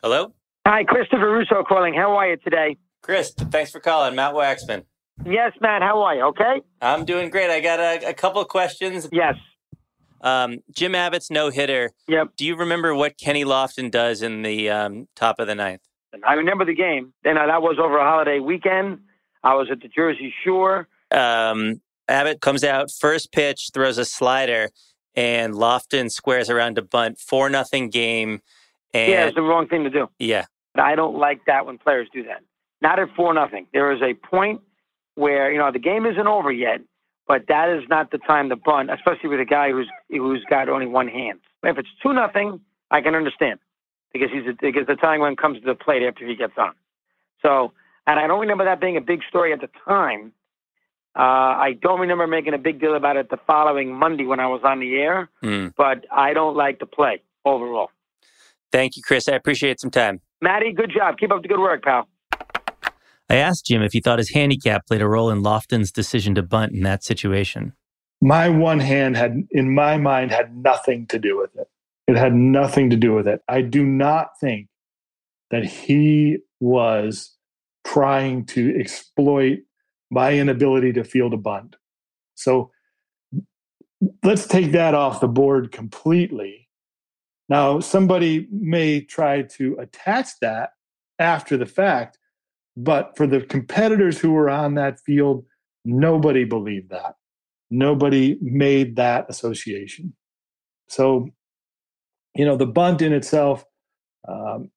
Hello? 0.04 0.34
Hi, 0.66 0.84
Christopher 0.84 1.30
Russo 1.32 1.64
calling. 1.66 1.94
How 1.94 2.14
are 2.18 2.28
you 2.28 2.36
today? 2.36 2.76
Chris, 3.00 3.32
thanks 3.32 3.70
for 3.70 3.80
calling. 3.80 4.14
Matt 4.14 4.34
Waxman. 4.34 4.84
Yes, 5.24 5.52
Matt. 5.62 5.80
How 5.80 6.02
are 6.02 6.14
you? 6.14 6.24
Okay. 6.24 6.60
I'm 6.82 7.06
doing 7.06 7.30
great. 7.30 7.48
I 7.48 7.60
got 7.60 7.80
a, 7.80 8.10
a 8.10 8.12
couple 8.12 8.42
of 8.42 8.48
questions. 8.48 9.08
Yes. 9.10 9.36
Um, 10.20 10.58
Jim 10.70 10.94
Abbott's 10.94 11.30
no 11.30 11.48
hitter. 11.48 11.92
Yep. 12.06 12.32
Do 12.36 12.44
you 12.44 12.54
remember 12.54 12.94
what 12.94 13.16
Kenny 13.16 13.46
Lofton 13.46 13.90
does 13.90 14.20
in 14.20 14.42
the 14.42 14.68
um, 14.68 15.08
top 15.16 15.38
of 15.38 15.46
the 15.46 15.54
ninth? 15.54 15.80
I 16.22 16.34
remember 16.34 16.66
the 16.66 16.74
game. 16.74 17.14
Then 17.22 17.38
uh, 17.38 17.46
that 17.46 17.62
was 17.62 17.78
over 17.82 17.96
a 17.96 18.04
holiday 18.04 18.40
weekend. 18.40 18.98
I 19.42 19.54
was 19.54 19.68
at 19.72 19.80
the 19.80 19.88
Jersey 19.88 20.34
Shore. 20.44 20.86
Um, 21.12 21.80
Abbott 22.08 22.42
comes 22.42 22.62
out 22.62 22.90
first 22.90 23.32
pitch, 23.32 23.70
throws 23.72 23.96
a 23.96 24.04
slider, 24.04 24.68
and 25.14 25.54
Lofton 25.54 26.10
squares 26.10 26.50
around 26.50 26.76
a 26.76 26.82
bunt. 26.82 27.18
Four 27.20 27.48
nothing 27.48 27.88
game. 27.88 28.42
And 28.94 29.10
yeah, 29.10 29.24
it's 29.26 29.34
the 29.34 29.42
wrong 29.42 29.66
thing 29.66 29.84
to 29.84 29.90
do. 29.90 30.08
yeah, 30.18 30.44
I 30.76 30.94
don't 30.94 31.16
like 31.18 31.44
that 31.46 31.66
when 31.66 31.78
players 31.78 32.08
do 32.12 32.22
that. 32.24 32.42
Not 32.80 32.98
at 32.98 33.08
four 33.16 33.34
nothing. 33.34 33.66
There 33.72 33.92
is 33.92 34.00
a 34.02 34.14
point 34.14 34.60
where 35.16 35.50
you 35.52 35.58
know 35.58 35.70
the 35.72 35.78
game 35.78 36.06
isn't 36.06 36.26
over 36.26 36.52
yet, 36.52 36.80
but 37.26 37.46
that 37.48 37.68
is 37.70 37.82
not 37.88 38.10
the 38.12 38.18
time 38.18 38.48
to 38.50 38.56
bunt, 38.56 38.90
especially 38.90 39.28
with 39.30 39.40
a 39.40 39.44
guy 39.44 39.70
who's 39.72 39.88
who's 40.08 40.44
got 40.48 40.68
only 40.68 40.86
one 40.86 41.08
hand. 41.08 41.40
If 41.64 41.76
it's 41.78 41.88
two 42.02 42.12
nothing, 42.12 42.60
I 42.90 43.00
can 43.00 43.14
understand 43.14 43.58
because 44.12 44.30
he's 44.32 44.44
because 44.60 44.86
the 44.86 44.96
time 44.96 45.20
when 45.20 45.34
comes 45.36 45.58
to 45.60 45.66
the 45.66 45.74
plate 45.74 46.02
after 46.02 46.26
he 46.26 46.36
gets 46.36 46.54
on. 46.56 46.72
So, 47.42 47.72
and 48.06 48.18
I 48.20 48.26
don't 48.26 48.40
remember 48.40 48.64
that 48.64 48.80
being 48.80 48.96
a 48.96 49.00
big 49.00 49.20
story 49.28 49.52
at 49.52 49.60
the 49.60 49.68
time. 49.86 50.32
Uh, 51.16 51.54
I 51.68 51.78
don't 51.80 52.00
remember 52.00 52.26
making 52.26 52.54
a 52.54 52.58
big 52.58 52.80
deal 52.80 52.96
about 52.96 53.16
it 53.16 53.30
the 53.30 53.36
following 53.46 53.92
Monday 53.94 54.24
when 54.24 54.40
I 54.40 54.46
was 54.48 54.62
on 54.64 54.80
the 54.80 54.96
air, 54.96 55.28
Hmm. 55.42 55.68
but 55.76 56.04
I 56.10 56.32
don't 56.32 56.56
like 56.56 56.80
the 56.80 56.86
play 56.86 57.22
overall. 57.44 57.90
Thank 58.74 58.96
you, 58.96 59.02
Chris. 59.04 59.28
I 59.28 59.36
appreciate 59.36 59.78
some 59.78 59.92
time. 59.92 60.20
Matty, 60.42 60.72
good 60.72 60.90
job. 60.92 61.16
Keep 61.16 61.30
up 61.30 61.42
the 61.42 61.46
good 61.48 61.60
work, 61.60 61.84
pal. 61.84 62.08
I 63.30 63.36
asked 63.36 63.66
Jim 63.66 63.82
if 63.82 63.92
he 63.92 64.00
thought 64.00 64.18
his 64.18 64.30
handicap 64.30 64.84
played 64.88 65.00
a 65.00 65.06
role 65.06 65.30
in 65.30 65.44
Lofton's 65.44 65.92
decision 65.92 66.34
to 66.34 66.42
bunt 66.42 66.72
in 66.72 66.82
that 66.82 67.04
situation. 67.04 67.74
My 68.20 68.48
one 68.48 68.80
hand 68.80 69.16
had, 69.16 69.46
in 69.52 69.72
my 69.72 69.96
mind, 69.96 70.32
had 70.32 70.56
nothing 70.56 71.06
to 71.06 71.20
do 71.20 71.38
with 71.38 71.54
it. 71.54 71.68
It 72.08 72.16
had 72.16 72.34
nothing 72.34 72.90
to 72.90 72.96
do 72.96 73.14
with 73.14 73.28
it. 73.28 73.42
I 73.46 73.62
do 73.62 73.86
not 73.86 74.30
think 74.40 74.66
that 75.52 75.64
he 75.64 76.38
was 76.58 77.32
trying 77.86 78.44
to 78.46 78.76
exploit 78.76 79.60
my 80.10 80.32
inability 80.32 80.92
to 80.94 81.04
field 81.04 81.32
a 81.32 81.36
bunt. 81.36 81.76
So 82.34 82.72
let's 84.24 84.48
take 84.48 84.72
that 84.72 84.96
off 84.96 85.20
the 85.20 85.28
board 85.28 85.70
completely. 85.70 86.63
Now, 87.48 87.80
somebody 87.80 88.48
may 88.50 89.00
try 89.00 89.42
to 89.42 89.76
attach 89.78 90.28
that 90.40 90.70
after 91.18 91.56
the 91.56 91.66
fact, 91.66 92.18
but 92.76 93.16
for 93.16 93.26
the 93.26 93.40
competitors 93.40 94.18
who 94.18 94.32
were 94.32 94.50
on 94.50 94.74
that 94.74 94.98
field, 95.00 95.44
nobody 95.84 96.44
believed 96.44 96.90
that. 96.90 97.14
Nobody 97.70 98.38
made 98.40 98.96
that 98.96 99.26
association. 99.28 100.14
So, 100.88 101.28
you 102.34 102.44
know, 102.44 102.56
the 102.56 102.66
bunt 102.66 103.02
in 103.02 103.12
itself, 103.12 103.64
um, 104.26 104.70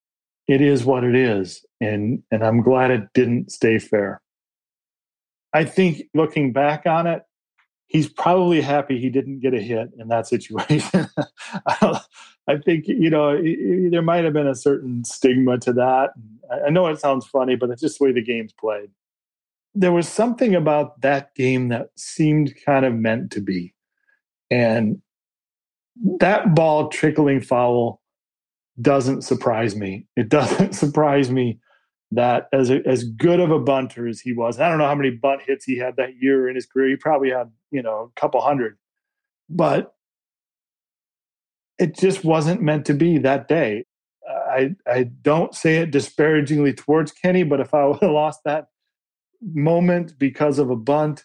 it 0.48 0.62
is 0.62 0.86
what 0.86 1.04
it 1.04 1.16
is, 1.16 1.66
and 1.82 2.24
and 2.32 2.44
I'm 2.44 2.62
glad 2.62 2.92
it 2.92 3.10
didn't 3.14 3.52
stay 3.52 3.80
fair. 3.80 4.22
I 5.54 5.66
think 5.66 6.04
looking 6.14 6.54
back 6.54 6.86
on 6.86 7.08
it, 7.08 7.24
he's 7.88 8.08
probably 8.08 8.62
happy 8.62 9.00
he 9.00 9.10
didn't 9.10 9.40
get 9.40 9.54
a 9.54 9.60
hit 9.60 9.90
in 9.98 10.08
that 10.10 10.28
situation. 10.28 11.08
I 11.66 12.02
think 12.56 12.88
you 12.88 13.10
know 13.10 13.32
i- 13.32 13.40
i- 13.40 13.90
there 13.90 14.02
might 14.02 14.24
have 14.24 14.34
been 14.34 14.48
a 14.48 14.56
certain 14.56 15.04
stigma 15.04 15.58
to 15.60 15.74
that. 15.74 16.12
I 16.50 16.68
I 16.68 16.70
know 16.70 16.88
it 16.88 17.00
sounds 17.00 17.26
funny, 17.28 17.56
but 17.56 17.70
it's 17.70 17.82
just 17.82 18.00
the 18.00 18.06
way 18.06 18.12
the 18.14 18.22
game's 18.24 18.54
played. 18.54 18.90
There 19.76 19.92
was 19.92 20.08
something 20.08 20.56
about 20.56 21.02
that 21.02 21.36
game 21.36 21.68
that 21.70 21.90
seemed 21.98 22.54
kind 22.66 22.86
of 22.86 22.94
meant 22.94 23.32
to 23.32 23.42
be, 23.42 23.74
and 24.50 25.02
that 26.20 26.56
ball 26.56 26.90
trickling 26.90 27.42
foul 27.42 28.02
doesn't 28.82 29.24
surprise 29.24 29.76
me. 29.76 30.08
It 30.16 30.30
doesn't 30.38 30.74
surprise 30.74 31.32
me 31.32 31.60
that 32.12 32.48
as 32.54 32.70
a, 32.70 32.82
as 32.88 33.04
good 33.04 33.40
of 33.42 33.52
a 33.52 33.60
bunter 33.60 34.08
as 34.08 34.22
he 34.22 34.32
was, 34.32 34.60
I 34.60 34.70
don't 34.70 34.78
know 34.78 34.86
how 34.88 34.96
many 34.96 35.10
bunt 35.12 35.42
hits 35.42 35.66
he 35.66 35.78
had 35.78 35.98
that 35.98 36.16
year 36.22 36.48
in 36.48 36.56
his 36.56 36.66
career. 36.66 36.90
He 36.90 36.96
probably 36.96 37.30
had 37.32 37.52
you 37.72 37.82
know 37.82 38.12
a 38.16 38.20
couple 38.20 38.42
hundred, 38.42 38.78
but 39.50 39.94
it 41.80 41.98
just 41.98 42.24
wasn't 42.24 42.62
meant 42.62 42.86
to 42.86 42.94
be 42.94 43.18
that 43.20 43.48
day. 43.48 43.86
I 44.28 44.76
I 44.88 45.04
don't 45.04 45.54
say 45.54 45.78
it 45.78 45.92
disparagingly 45.92 46.74
towards 46.74 47.12
Kenny, 47.12 47.44
but 47.44 47.60
if 47.60 47.74
I 47.74 47.86
would 47.88 48.02
have 48.02 48.12
lost 48.12 48.42
that 48.46 48.68
moment 49.42 50.18
because 50.18 50.60
of 50.60 50.70
a 50.70 50.76
bunt, 50.76 51.24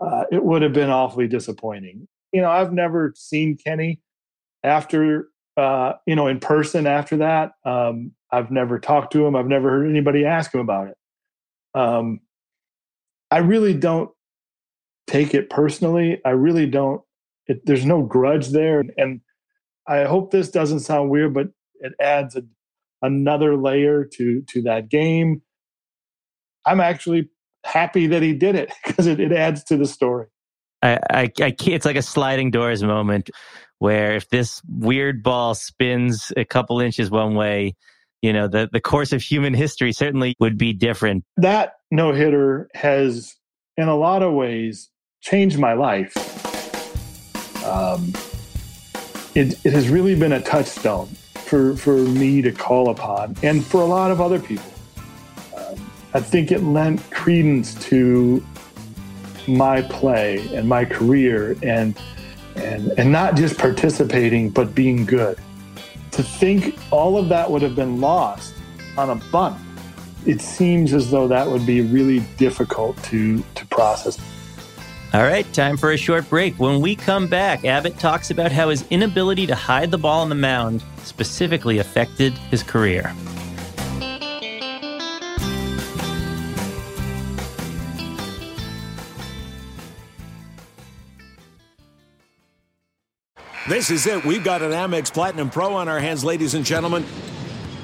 uh, 0.00 0.24
it 0.32 0.44
would 0.44 0.62
have 0.62 0.72
been 0.72 0.90
awfully 0.90 1.28
disappointing. 1.28 2.08
You 2.32 2.42
know, 2.42 2.50
I've 2.50 2.72
never 2.72 3.12
seen 3.16 3.56
Kenny 3.56 4.00
after 4.62 5.28
uh, 5.56 5.94
you 6.06 6.16
know 6.16 6.26
in 6.26 6.40
person 6.40 6.86
after 6.86 7.18
that. 7.18 7.52
Um, 7.64 8.12
I've 8.30 8.50
never 8.50 8.78
talked 8.78 9.12
to 9.12 9.24
him. 9.24 9.36
I've 9.36 9.46
never 9.46 9.70
heard 9.70 9.88
anybody 9.88 10.24
ask 10.24 10.52
him 10.52 10.60
about 10.60 10.88
it. 10.88 10.96
Um, 11.74 12.20
I 13.30 13.38
really 13.38 13.74
don't 13.74 14.10
take 15.06 15.34
it 15.34 15.50
personally. 15.50 16.20
I 16.24 16.30
really 16.30 16.66
don't. 16.66 17.02
It, 17.46 17.66
there's 17.66 17.84
no 17.84 18.02
grudge 18.02 18.48
there, 18.48 18.82
and 18.96 19.20
I 19.86 20.04
hope 20.04 20.30
this 20.30 20.50
doesn't 20.50 20.80
sound 20.80 21.10
weird, 21.10 21.34
but 21.34 21.48
it 21.80 21.92
adds 22.00 22.36
a, 22.36 22.42
another 23.02 23.56
layer 23.56 24.04
to 24.04 24.42
to 24.42 24.62
that 24.62 24.88
game. 24.88 25.42
I'm 26.66 26.80
actually 26.80 27.28
happy 27.64 28.06
that 28.08 28.22
he 28.22 28.34
did 28.34 28.54
it 28.54 28.72
because 28.86 29.06
it, 29.06 29.20
it 29.20 29.32
adds 29.32 29.64
to 29.64 29.76
the 29.76 29.86
story. 29.86 30.26
I, 30.82 30.98
I, 31.10 31.32
I 31.40 31.56
it's 31.66 31.86
like 31.86 31.96
a 31.96 32.02
sliding 32.02 32.50
doors 32.50 32.82
moment 32.82 33.30
where 33.78 34.14
if 34.14 34.28
this 34.28 34.62
weird 34.68 35.22
ball 35.22 35.54
spins 35.54 36.32
a 36.36 36.44
couple 36.44 36.80
inches 36.80 37.10
one 37.10 37.34
way, 37.34 37.74
you 38.22 38.32
know, 38.32 38.48
the, 38.48 38.68
the 38.72 38.80
course 38.80 39.12
of 39.12 39.20
human 39.20 39.52
history 39.52 39.92
certainly 39.92 40.34
would 40.40 40.56
be 40.56 40.72
different. 40.72 41.24
That 41.36 41.74
no 41.90 42.12
hitter 42.12 42.68
has, 42.74 43.34
in 43.76 43.88
a 43.88 43.96
lot 43.96 44.22
of 44.22 44.32
ways, 44.32 44.90
changed 45.20 45.58
my 45.58 45.74
life. 45.74 46.14
Um, 47.64 48.12
it, 49.34 49.58
it 49.64 49.72
has 49.72 49.88
really 49.88 50.14
been 50.14 50.32
a 50.32 50.40
touchstone 50.40 51.06
for, 51.34 51.76
for 51.76 51.96
me 51.96 52.40
to 52.42 52.52
call 52.52 52.90
upon 52.90 53.36
and 53.42 53.64
for 53.64 53.82
a 53.82 53.86
lot 53.86 54.10
of 54.10 54.20
other 54.20 54.38
people. 54.38 54.72
Um, 55.56 55.90
I 56.14 56.20
think 56.20 56.52
it 56.52 56.62
lent 56.62 57.02
credence 57.10 57.74
to 57.86 58.44
my 59.46 59.82
play 59.82 60.38
and 60.54 60.68
my 60.68 60.84
career 60.84 61.56
and, 61.62 61.98
and, 62.56 62.92
and 62.98 63.10
not 63.10 63.36
just 63.36 63.58
participating, 63.58 64.50
but 64.50 64.74
being 64.74 65.04
good. 65.04 65.38
To 66.12 66.22
think 66.22 66.78
all 66.92 67.18
of 67.18 67.28
that 67.28 67.50
would 67.50 67.62
have 67.62 67.74
been 67.74 68.00
lost 68.00 68.54
on 68.96 69.10
a 69.10 69.16
bunt, 69.16 69.58
it 70.26 70.40
seems 70.40 70.94
as 70.94 71.10
though 71.10 71.28
that 71.28 71.46
would 71.46 71.66
be 71.66 71.80
really 71.80 72.20
difficult 72.38 73.02
to, 73.04 73.42
to 73.56 73.66
process. 73.66 74.18
All 75.14 75.22
right, 75.22 75.50
time 75.52 75.76
for 75.76 75.92
a 75.92 75.96
short 75.96 76.28
break. 76.28 76.58
When 76.58 76.80
we 76.80 76.96
come 76.96 77.28
back, 77.28 77.64
Abbott 77.64 78.00
talks 78.00 78.32
about 78.32 78.50
how 78.50 78.70
his 78.70 78.84
inability 78.90 79.46
to 79.46 79.54
hide 79.54 79.92
the 79.92 79.96
ball 79.96 80.22
on 80.22 80.28
the 80.28 80.34
mound 80.34 80.82
specifically 81.04 81.78
affected 81.78 82.32
his 82.50 82.64
career. 82.64 83.14
This 93.68 93.90
is 93.92 94.08
it. 94.08 94.24
We've 94.24 94.42
got 94.42 94.62
an 94.62 94.72
Amex 94.72 95.14
Platinum 95.14 95.48
Pro 95.48 95.74
on 95.74 95.88
our 95.88 96.00
hands, 96.00 96.24
ladies 96.24 96.54
and 96.54 96.64
gentlemen. 96.64 97.06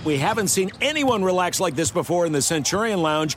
We 0.04 0.18
haven't 0.18 0.48
seen 0.48 0.72
anyone 0.80 1.22
relax 1.22 1.60
like 1.60 1.76
this 1.76 1.92
before 1.92 2.26
in 2.26 2.32
the 2.32 2.42
Centurion 2.42 3.02
Lounge. 3.02 3.36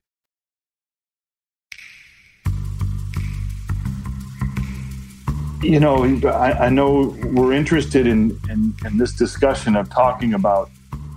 You 5.61 5.79
know, 5.79 6.03
I, 6.27 6.65
I 6.65 6.69
know 6.69 7.15
we're 7.23 7.53
interested 7.53 8.07
in, 8.07 8.39
in, 8.49 8.73
in 8.85 8.97
this 8.97 9.13
discussion 9.13 9.75
of 9.75 9.89
talking 9.89 10.33
about 10.33 10.69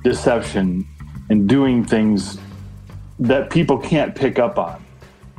deception 0.02 0.86
and 1.30 1.48
doing 1.48 1.84
things 1.84 2.38
that 3.18 3.50
people 3.50 3.78
can't 3.78 4.14
pick 4.14 4.38
up 4.38 4.58
on. 4.58 4.84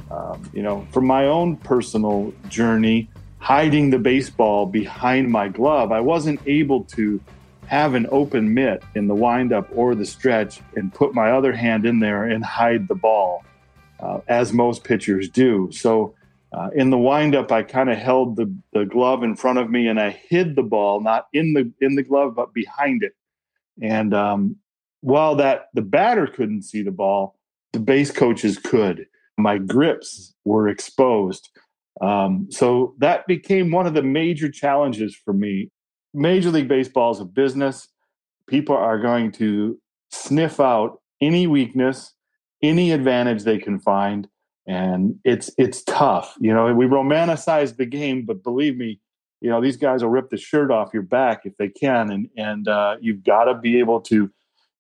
Um, 0.10 0.50
you 0.54 0.64
know, 0.64 0.88
from 0.92 1.06
my 1.06 1.26
own 1.26 1.58
personal 1.58 2.34
journey, 2.48 3.10
hiding 3.40 3.92
the 3.92 4.00
baseball 4.00 4.66
behind 4.66 5.30
my 5.30 5.50
glove, 5.50 5.92
I 5.92 6.00
wasn't 6.00 6.40
able 6.48 6.84
to 6.86 7.22
have 7.68 7.94
an 7.96 8.08
open 8.12 8.54
mitt 8.54 8.84
in 8.96 9.08
the 9.08 9.16
windup 9.16 9.68
or 9.76 9.96
the 9.96 10.06
stretch 10.06 10.62
and 10.76 10.94
put 10.94 11.14
my 11.14 11.32
other 11.32 11.54
hand 11.54 11.86
in 11.86 12.00
there 12.00 12.26
and 12.26 12.44
hide 12.44 12.88
the 12.88 12.96
ball, 12.96 13.44
uh, 14.00 14.20
as 14.28 14.54
most 14.54 14.84
pitchers 14.84 15.30
do. 15.30 15.70
So 15.72 16.16
uh, 16.56 16.70
in 16.74 16.90
the 16.90 16.98
windup, 16.98 17.52
I 17.52 17.64
kind 17.64 17.90
of 17.90 17.98
held 17.98 18.38
the, 18.38 18.54
the 18.72 18.86
glove 18.86 19.24
in 19.24 19.36
front 19.36 19.60
of 19.60 19.70
me 19.70 19.88
and 19.88 20.00
I 20.00 20.12
hid 20.12 20.56
the 20.56 20.64
ball, 20.64 21.02
not 21.02 21.28
in 21.34 21.54
the 21.54 21.72
in 21.82 21.96
the 21.96 22.04
glove, 22.04 22.34
but 22.34 22.54
behind 22.54 23.04
it. 23.04 23.14
And 23.82 24.14
um, 24.14 24.56
while 25.02 25.36
that 25.36 25.68
the 25.74 25.82
batter 25.82 26.28
couldn't 26.28 26.62
see 26.62 26.82
the 26.82 26.92
ball, 26.92 27.38
the 27.74 27.80
base 27.80 28.10
coaches 28.10 28.58
could. 28.58 29.06
My 29.38 29.58
grips 29.58 30.34
were 30.46 30.70
exposed. 30.70 31.50
Um, 32.00 32.48
so 32.50 32.96
that 33.00 33.28
became 33.28 33.72
one 33.72 33.86
of 33.86 33.94
the 33.94 34.04
major 34.04 34.50
challenges 34.50 35.14
for 35.14 35.34
me. 35.34 35.72
Major 36.14 36.52
League 36.52 36.70
Baseball 36.70 37.12
is 37.12 37.20
a 37.20 37.26
business. 37.26 37.90
People 38.48 38.78
are 38.78 39.00
going 39.00 39.34
to 39.34 39.78
sniff 40.10 40.62
out 40.62 41.02
any 41.20 41.48
weakness, 41.48 42.14
any 42.62 42.94
advantage 42.94 43.44
they 43.44 43.58
can 43.58 43.78
find 43.78 44.30
and 44.68 45.20
it's 45.24 45.52
it's 45.58 45.84
tough. 45.84 46.36
You 46.40 46.54
know, 46.54 46.74
we 46.74 46.86
romanticize 46.86 47.78
the 47.78 47.86
game, 47.86 48.26
but 48.26 48.44
believe 48.44 48.78
me, 48.78 49.00
you 49.42 49.50
know 49.50 49.62
these 49.62 49.78
guys 49.78 50.04
will 50.04 50.10
rip 50.10 50.30
the 50.30 50.38
shirt 50.38 50.72
off 50.72 50.94
your 50.94 51.04
back 51.04 51.42
if 51.46 51.56
they 51.58 51.70
can, 51.70 52.12
and 52.12 52.30
and 52.38 52.68
uh, 52.68 52.98
you've 53.00 53.24
got 53.24 53.46
to 53.46 53.56
be 53.56 53.80
able 53.80 54.02
to, 54.02 54.32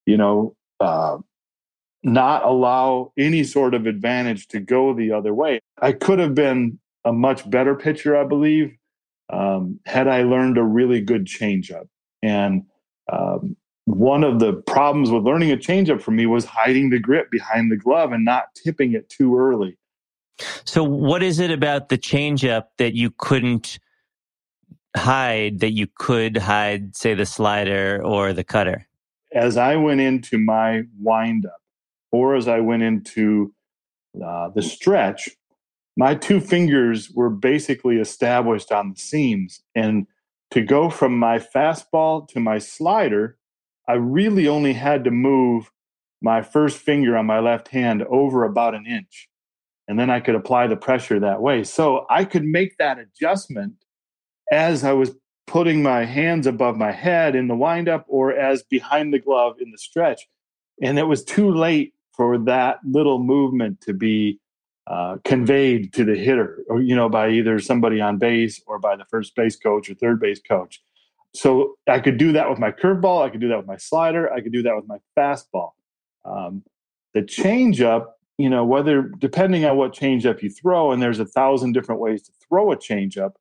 you 0.05 0.17
know, 0.17 0.55
uh, 0.79 1.17
not 2.03 2.43
allow 2.45 3.11
any 3.17 3.43
sort 3.43 3.73
of 3.73 3.85
advantage 3.87 4.47
to 4.49 4.59
go 4.59 4.93
the 4.93 5.11
other 5.11 5.33
way. 5.33 5.59
I 5.81 5.91
could 5.91 6.19
have 6.19 6.35
been 6.35 6.79
a 7.03 7.11
much 7.11 7.49
better 7.49 7.75
pitcher, 7.75 8.15
I 8.15 8.23
believe, 8.23 8.75
um, 9.31 9.79
had 9.85 10.07
I 10.07 10.23
learned 10.23 10.57
a 10.57 10.63
really 10.63 11.01
good 11.01 11.25
changeup. 11.25 11.87
And 12.21 12.63
um, 13.11 13.55
one 13.85 14.23
of 14.23 14.39
the 14.39 14.53
problems 14.53 15.11
with 15.11 15.23
learning 15.23 15.51
a 15.51 15.57
changeup 15.57 16.01
for 16.01 16.11
me 16.11 16.25
was 16.25 16.45
hiding 16.45 16.89
the 16.89 16.99
grip 16.99 17.29
behind 17.31 17.71
the 17.71 17.77
glove 17.77 18.11
and 18.11 18.25
not 18.25 18.45
tipping 18.55 18.93
it 18.93 19.07
too 19.09 19.37
early. 19.37 19.77
So, 20.65 20.83
what 20.83 21.23
is 21.23 21.39
it 21.39 21.51
about 21.51 21.89
the 21.89 21.97
changeup 21.97 22.65
that 22.77 22.93
you 22.93 23.11
couldn't 23.17 23.79
hide 24.97 25.59
that 25.59 25.71
you 25.71 25.87
could 25.97 26.37
hide, 26.37 26.95
say, 26.95 27.13
the 27.13 27.25
slider 27.25 28.01
or 28.03 28.33
the 28.33 28.43
cutter? 28.43 28.87
As 29.33 29.55
I 29.55 29.75
went 29.75 30.01
into 30.01 30.37
my 30.37 30.83
windup, 30.99 31.61
or 32.11 32.35
as 32.35 32.47
I 32.47 32.59
went 32.59 32.83
into 32.83 33.53
uh, 34.23 34.49
the 34.49 34.61
stretch, 34.61 35.29
my 35.97 36.15
two 36.15 36.39
fingers 36.41 37.11
were 37.11 37.29
basically 37.29 37.97
established 37.97 38.71
on 38.71 38.91
the 38.91 38.99
seams. 38.99 39.61
And 39.75 40.07
to 40.51 40.61
go 40.61 40.89
from 40.89 41.17
my 41.17 41.39
fastball 41.39 42.27
to 42.29 42.39
my 42.39 42.57
slider, 42.59 43.37
I 43.87 43.93
really 43.93 44.47
only 44.47 44.73
had 44.73 45.03
to 45.03 45.11
move 45.11 45.71
my 46.21 46.41
first 46.41 46.77
finger 46.77 47.15
on 47.17 47.25
my 47.25 47.39
left 47.39 47.67
hand 47.69 48.03
over 48.03 48.43
about 48.43 48.75
an 48.75 48.85
inch. 48.85 49.29
And 49.87 49.99
then 49.99 50.09
I 50.09 50.19
could 50.19 50.35
apply 50.35 50.67
the 50.67 50.75
pressure 50.75 51.19
that 51.19 51.41
way. 51.41 51.63
So 51.63 52.05
I 52.09 52.25
could 52.25 52.43
make 52.43 52.77
that 52.77 52.97
adjustment 52.97 53.75
as 54.51 54.83
I 54.83 54.93
was 54.93 55.15
putting 55.45 55.83
my 55.83 56.05
hands 56.05 56.47
above 56.47 56.77
my 56.77 56.91
head 56.91 57.35
in 57.35 57.47
the 57.47 57.55
windup 57.55 58.05
or 58.07 58.33
as 58.33 58.63
behind 58.63 59.13
the 59.13 59.19
glove 59.19 59.57
in 59.59 59.71
the 59.71 59.77
stretch. 59.77 60.27
And 60.81 60.97
it 60.97 61.03
was 61.03 61.23
too 61.23 61.51
late 61.51 61.93
for 62.13 62.37
that 62.39 62.79
little 62.83 63.19
movement 63.19 63.81
to 63.81 63.93
be 63.93 64.39
uh, 64.87 65.17
conveyed 65.23 65.93
to 65.93 66.03
the 66.03 66.15
hitter, 66.15 66.63
or 66.69 66.81
you 66.81 66.95
know, 66.95 67.09
by 67.09 67.29
either 67.29 67.59
somebody 67.59 68.01
on 68.01 68.17
base 68.17 68.61
or 68.67 68.77
by 68.77 68.95
the 68.95 69.05
first 69.05 69.35
base 69.35 69.55
coach 69.55 69.89
or 69.89 69.95
third 69.95 70.19
base 70.19 70.39
coach. 70.39 70.81
So 71.35 71.75
I 71.87 71.99
could 71.99 72.17
do 72.17 72.31
that 72.33 72.49
with 72.49 72.59
my 72.59 72.71
curveball. 72.71 73.23
I 73.23 73.29
could 73.29 73.41
do 73.41 73.49
that 73.49 73.57
with 73.57 73.67
my 73.67 73.77
slider. 73.77 74.31
I 74.31 74.41
could 74.41 74.53
do 74.53 74.63
that 74.63 74.75
with 74.75 74.87
my 74.87 74.97
fastball. 75.17 75.71
Um, 76.23 76.63
the 77.13 77.21
changeup, 77.21 78.07
you 78.37 78.49
know, 78.49 78.65
whether 78.65 79.03
depending 79.03 79.65
on 79.65 79.77
what 79.77 79.93
changeup 79.93 80.41
you 80.41 80.49
throw, 80.49 80.91
and 80.91 81.01
there's 81.01 81.19
a 81.19 81.25
thousand 81.25 81.73
different 81.73 82.01
ways 82.01 82.23
to 82.23 82.31
throw 82.47 82.71
a 82.71 82.77
changeup. 82.77 83.33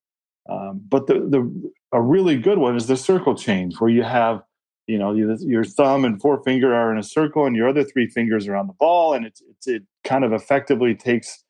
Um, 0.49 0.83
but 0.89 1.07
the 1.07 1.15
the 1.15 1.71
a 1.93 2.03
really 2.03 2.37
good 2.37 2.59
one 2.59 2.77
is 2.77 2.87
the 2.87 2.97
circle 2.97 3.35
change, 3.35 3.81
where 3.81 3.91
you 3.91 4.03
have, 4.03 4.43
you 4.87 4.99
know, 4.99 5.13
your, 5.15 5.35
your 5.37 5.65
thumb 5.65 6.05
and 6.05 6.21
forefinger 6.21 6.75
are 6.75 6.93
in 6.93 6.99
a 6.99 7.03
circle, 7.03 7.47
and 7.47 7.57
your 7.57 7.69
other 7.69 7.85
three 7.85 8.09
fingers 8.09 8.47
are 8.49 8.57
on 8.57 8.67
the 8.67 8.73
ball, 8.75 9.15
and 9.15 9.25
it's, 9.25 9.41
it's 9.49 9.67
it 9.69 9.83
kind 10.03 10.25
of 10.25 10.33
effectively 10.33 10.95
takes 10.95 11.45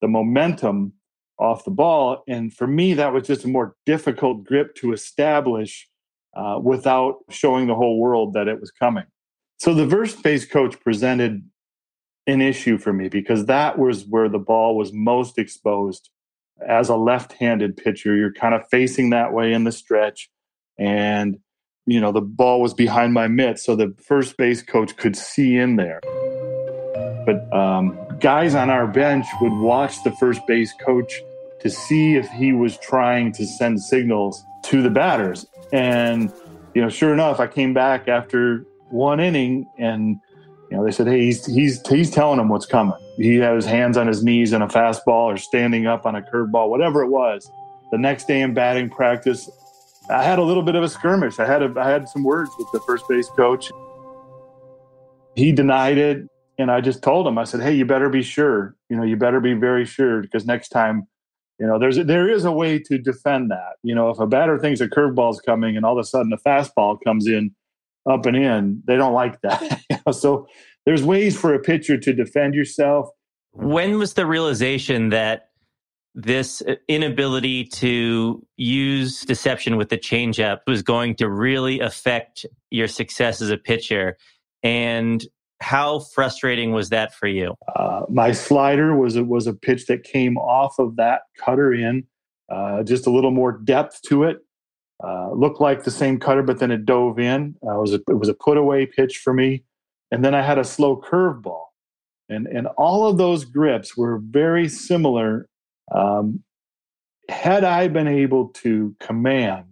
the 0.00 0.08
momentum 0.08 0.94
off 1.38 1.64
the 1.64 1.70
ball. 1.70 2.22
And 2.26 2.52
for 2.52 2.66
me, 2.66 2.94
that 2.94 3.12
was 3.12 3.26
just 3.26 3.44
a 3.44 3.48
more 3.48 3.76
difficult 3.86 4.44
grip 4.44 4.74
to 4.76 4.92
establish 4.92 5.88
uh, 6.34 6.58
without 6.62 7.16
showing 7.28 7.66
the 7.66 7.74
whole 7.74 7.98
world 7.98 8.34
that 8.34 8.48
it 8.48 8.60
was 8.60 8.70
coming. 8.70 9.04
So 9.58 9.74
the 9.74 9.88
first 9.88 10.22
base 10.22 10.46
coach 10.46 10.78
presented 10.80 11.42
an 12.26 12.40
issue 12.40 12.78
for 12.78 12.92
me 12.92 13.08
because 13.08 13.46
that 13.46 13.78
was 13.78 14.04
where 14.06 14.28
the 14.28 14.38
ball 14.38 14.76
was 14.76 14.92
most 14.92 15.38
exposed. 15.38 16.10
As 16.66 16.88
a 16.88 16.96
left 16.96 17.32
handed 17.34 17.76
pitcher, 17.76 18.14
you're 18.16 18.32
kind 18.32 18.54
of 18.54 18.62
facing 18.70 19.10
that 19.10 19.32
way 19.32 19.52
in 19.52 19.64
the 19.64 19.72
stretch. 19.72 20.30
And, 20.78 21.38
you 21.86 22.00
know, 22.00 22.12
the 22.12 22.20
ball 22.20 22.60
was 22.60 22.74
behind 22.74 23.12
my 23.12 23.28
mitt. 23.28 23.58
So 23.58 23.74
the 23.74 23.94
first 23.98 24.36
base 24.36 24.62
coach 24.62 24.96
could 24.96 25.16
see 25.16 25.56
in 25.56 25.76
there. 25.76 26.00
but 27.26 27.52
um, 27.52 27.98
guys 28.20 28.54
on 28.54 28.70
our 28.70 28.86
bench 28.86 29.26
would 29.40 29.52
watch 29.52 30.02
the 30.04 30.12
first 30.12 30.46
base 30.46 30.72
coach 30.84 31.20
to 31.60 31.70
see 31.70 32.16
if 32.16 32.28
he 32.30 32.52
was 32.52 32.78
trying 32.78 33.32
to 33.32 33.46
send 33.46 33.80
signals 33.82 34.44
to 34.64 34.82
the 34.82 34.90
batters. 34.90 35.46
And, 35.72 36.32
you 36.74 36.82
know, 36.82 36.88
sure 36.88 37.12
enough, 37.12 37.40
I 37.40 37.46
came 37.46 37.74
back 37.74 38.08
after 38.08 38.64
one 38.90 39.20
inning 39.20 39.66
and, 39.78 40.18
you 40.70 40.76
know, 40.76 40.84
they 40.84 40.90
said, 40.90 41.06
hey, 41.06 41.20
he's, 41.22 41.46
he's, 41.46 41.86
he's 41.88 42.10
telling 42.10 42.38
him 42.38 42.48
what's 42.48 42.66
coming. 42.66 42.96
He 43.16 43.36
had 43.36 43.54
his 43.54 43.66
hands 43.66 43.96
on 43.96 44.06
his 44.06 44.22
knees 44.24 44.52
in 44.52 44.62
a 44.62 44.68
fastball 44.68 45.26
or 45.26 45.36
standing 45.36 45.86
up 45.86 46.06
on 46.06 46.14
a 46.16 46.22
curveball, 46.22 46.68
whatever 46.68 47.02
it 47.02 47.08
was. 47.08 47.50
The 47.92 47.98
next 47.98 48.26
day 48.26 48.40
in 48.40 48.54
batting 48.54 48.88
practice, 48.88 49.50
I 50.10 50.22
had 50.22 50.38
a 50.38 50.42
little 50.42 50.62
bit 50.62 50.74
of 50.74 50.82
a 50.82 50.88
skirmish. 50.88 51.38
I 51.38 51.46
had 51.46 51.62
a, 51.62 51.72
I 51.78 51.88
had 51.88 52.08
some 52.08 52.24
words 52.24 52.50
with 52.58 52.68
the 52.72 52.80
first 52.80 53.08
base 53.08 53.28
coach. 53.28 53.70
He 55.36 55.52
denied 55.52 55.98
it, 55.98 56.28
and 56.58 56.70
I 56.70 56.80
just 56.80 57.02
told 57.02 57.26
him. 57.26 57.38
I 57.38 57.44
said, 57.44 57.60
"Hey, 57.60 57.72
you 57.74 57.84
better 57.84 58.08
be 58.08 58.22
sure. 58.22 58.74
You 58.88 58.96
know, 58.96 59.04
you 59.04 59.16
better 59.16 59.40
be 59.40 59.54
very 59.54 59.84
sure 59.84 60.20
because 60.20 60.46
next 60.46 60.70
time, 60.70 61.06
you 61.60 61.66
know, 61.66 61.78
there's 61.78 61.98
a, 61.98 62.04
there 62.04 62.28
is 62.28 62.44
a 62.46 62.52
way 62.52 62.78
to 62.78 62.96
defend 62.96 63.50
that. 63.50 63.76
You 63.82 63.94
know, 63.94 64.08
if 64.08 64.18
a 64.18 64.26
batter 64.26 64.58
thinks 64.58 64.80
a 64.80 64.88
curveball's 64.88 65.40
coming 65.42 65.76
and 65.76 65.84
all 65.84 65.92
of 65.92 66.02
a 66.02 66.06
sudden 66.06 66.32
a 66.32 66.38
fastball 66.38 66.98
comes 67.04 67.26
in 67.28 67.54
up 68.10 68.24
and 68.24 68.36
in, 68.36 68.82
they 68.86 68.96
don't 68.96 69.12
like 69.12 69.40
that. 69.42 69.80
so 70.12 70.48
there's 70.86 71.04
ways 71.04 71.38
for 71.38 71.52
a 71.52 71.58
pitcher 71.58 71.98
to 71.98 72.12
defend 72.14 72.54
yourself. 72.54 73.10
When 73.52 73.98
was 73.98 74.14
the 74.14 74.26
realization 74.26 75.10
that 75.10 75.50
this 76.14 76.62
uh, 76.62 76.74
inability 76.88 77.64
to 77.64 78.44
use 78.56 79.20
deception 79.22 79.76
with 79.76 79.90
the 79.90 79.98
changeup 79.98 80.60
was 80.66 80.82
going 80.82 81.14
to 81.16 81.28
really 81.28 81.80
affect 81.80 82.46
your 82.70 82.88
success 82.88 83.40
as 83.40 83.50
a 83.50 83.56
pitcher. 83.56 84.16
And 84.62 85.24
how 85.60 86.00
frustrating 86.00 86.72
was 86.72 86.88
that 86.88 87.14
for 87.14 87.28
you? 87.28 87.54
Uh, 87.76 88.02
my 88.08 88.32
slider 88.32 88.96
was 88.96 89.16
a, 89.16 89.24
was 89.24 89.46
a 89.46 89.52
pitch 89.52 89.86
that 89.86 90.04
came 90.04 90.36
off 90.38 90.78
of 90.78 90.96
that 90.96 91.22
cutter 91.38 91.72
in, 91.72 92.04
uh, 92.50 92.82
just 92.82 93.06
a 93.06 93.10
little 93.10 93.30
more 93.30 93.52
depth 93.52 94.00
to 94.02 94.24
it. 94.24 94.38
Uh, 95.02 95.32
looked 95.32 95.60
like 95.60 95.84
the 95.84 95.90
same 95.90 96.18
cutter, 96.18 96.42
but 96.42 96.58
then 96.58 96.70
it 96.70 96.84
dove 96.84 97.18
in. 97.18 97.54
Uh, 97.66 97.78
it 97.78 97.80
was 97.80 97.94
a, 97.94 98.00
it 98.08 98.18
was 98.18 98.28
a 98.28 98.34
put 98.34 98.58
away 98.58 98.84
pitch 98.84 99.18
for 99.18 99.32
me, 99.32 99.64
and 100.10 100.22
then 100.22 100.34
I 100.34 100.42
had 100.42 100.58
a 100.58 100.64
slow 100.64 101.00
curveball, 101.00 101.64
and 102.28 102.46
and 102.46 102.66
all 102.76 103.08
of 103.08 103.16
those 103.16 103.46
grips 103.46 103.96
were 103.96 104.18
very 104.18 104.68
similar 104.68 105.48
um, 105.94 106.42
had 107.30 107.64
I 107.64 107.88
been 107.88 108.08
able 108.08 108.48
to 108.48 108.94
command 109.00 109.69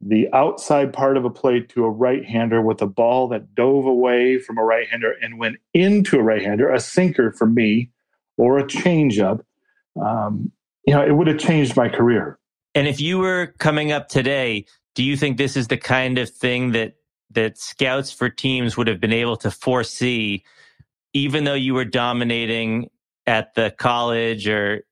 the 0.00 0.28
outside 0.32 0.92
part 0.92 1.16
of 1.16 1.24
a 1.24 1.30
plate 1.30 1.68
to 1.70 1.84
a 1.84 1.90
right 1.90 2.24
hander 2.24 2.62
with 2.62 2.80
a 2.80 2.86
ball 2.86 3.28
that 3.28 3.54
dove 3.54 3.84
away 3.84 4.38
from 4.38 4.56
a 4.56 4.64
right 4.64 4.88
hander 4.88 5.14
and 5.20 5.38
went 5.38 5.56
into 5.74 6.18
a 6.18 6.22
right 6.22 6.42
hander, 6.42 6.72
a 6.72 6.80
sinker 6.80 7.32
for 7.32 7.46
me, 7.46 7.90
or 8.38 8.58
a 8.58 8.64
changeup, 8.64 9.42
um, 10.02 10.50
you 10.86 10.94
know, 10.94 11.04
it 11.04 11.12
would 11.12 11.26
have 11.26 11.38
changed 11.38 11.76
my 11.76 11.88
career. 11.88 12.38
And 12.74 12.88
if 12.88 13.00
you 13.00 13.18
were 13.18 13.54
coming 13.58 13.92
up 13.92 14.08
today, 14.08 14.64
do 14.94 15.02
you 15.02 15.16
think 15.16 15.36
this 15.36 15.56
is 15.56 15.68
the 15.68 15.76
kind 15.76 16.18
of 16.18 16.30
thing 16.30 16.72
that 16.72 16.94
that 17.32 17.58
scouts 17.58 18.10
for 18.10 18.28
teams 18.28 18.76
would 18.76 18.88
have 18.88 19.00
been 19.00 19.12
able 19.12 19.36
to 19.36 19.50
foresee, 19.50 20.42
even 21.12 21.44
though 21.44 21.54
you 21.54 21.74
were 21.74 21.84
dominating 21.84 22.90
at 23.26 23.54
the 23.54 23.72
college 23.78 24.48
or 24.48 24.82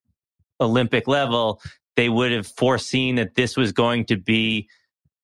Olympic 0.61 1.09
level, 1.09 1.61
they 1.97 2.09
would 2.09 2.31
have 2.31 2.47
foreseen 2.47 3.17
that 3.17 3.35
this 3.35 3.57
was 3.57 3.73
going 3.73 4.05
to 4.05 4.17
be 4.17 4.69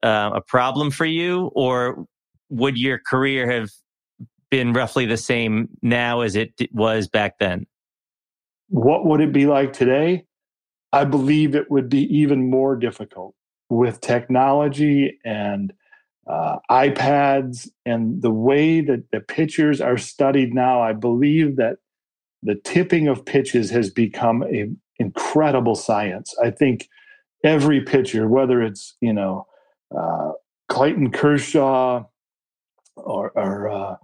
uh, 0.04 0.30
a 0.34 0.40
problem 0.40 0.90
for 0.90 1.06
you, 1.06 1.50
or 1.54 2.06
would 2.50 2.76
your 2.76 2.98
career 2.98 3.50
have 3.50 3.70
been 4.50 4.72
roughly 4.72 5.06
the 5.06 5.16
same 5.16 5.68
now 5.82 6.20
as 6.20 6.36
it 6.36 6.52
was 6.72 7.08
back 7.08 7.38
then? 7.38 7.66
What 8.68 9.06
would 9.06 9.20
it 9.20 9.32
be 9.32 9.46
like 9.46 9.72
today? 9.72 10.26
I 10.92 11.04
believe 11.04 11.54
it 11.54 11.70
would 11.70 11.88
be 11.88 12.02
even 12.14 12.50
more 12.50 12.76
difficult 12.76 13.34
with 13.68 14.00
technology 14.00 15.18
and 15.24 15.72
uh, 16.26 16.58
iPads 16.70 17.68
and 17.84 18.22
the 18.22 18.30
way 18.30 18.80
that 18.80 19.10
the 19.10 19.20
pitchers 19.20 19.80
are 19.80 19.98
studied 19.98 20.54
now. 20.54 20.82
I 20.82 20.92
believe 20.92 21.56
that 21.56 21.78
the 22.42 22.54
tipping 22.54 23.08
of 23.08 23.24
pitches 23.24 23.70
has 23.70 23.90
become 23.90 24.42
an 24.42 24.80
incredible 24.98 25.74
science. 25.74 26.34
I 26.42 26.50
think 26.50 26.88
every 27.42 27.80
pitcher, 27.80 28.28
whether 28.28 28.62
it's 28.62 28.96
you 29.00 29.12
know 29.12 29.46
uh, 29.98 30.32
Clayton 30.68 31.10
Kershaw 31.10 32.04
or, 32.96 33.30
or 33.34 33.68
uh, 33.68 33.96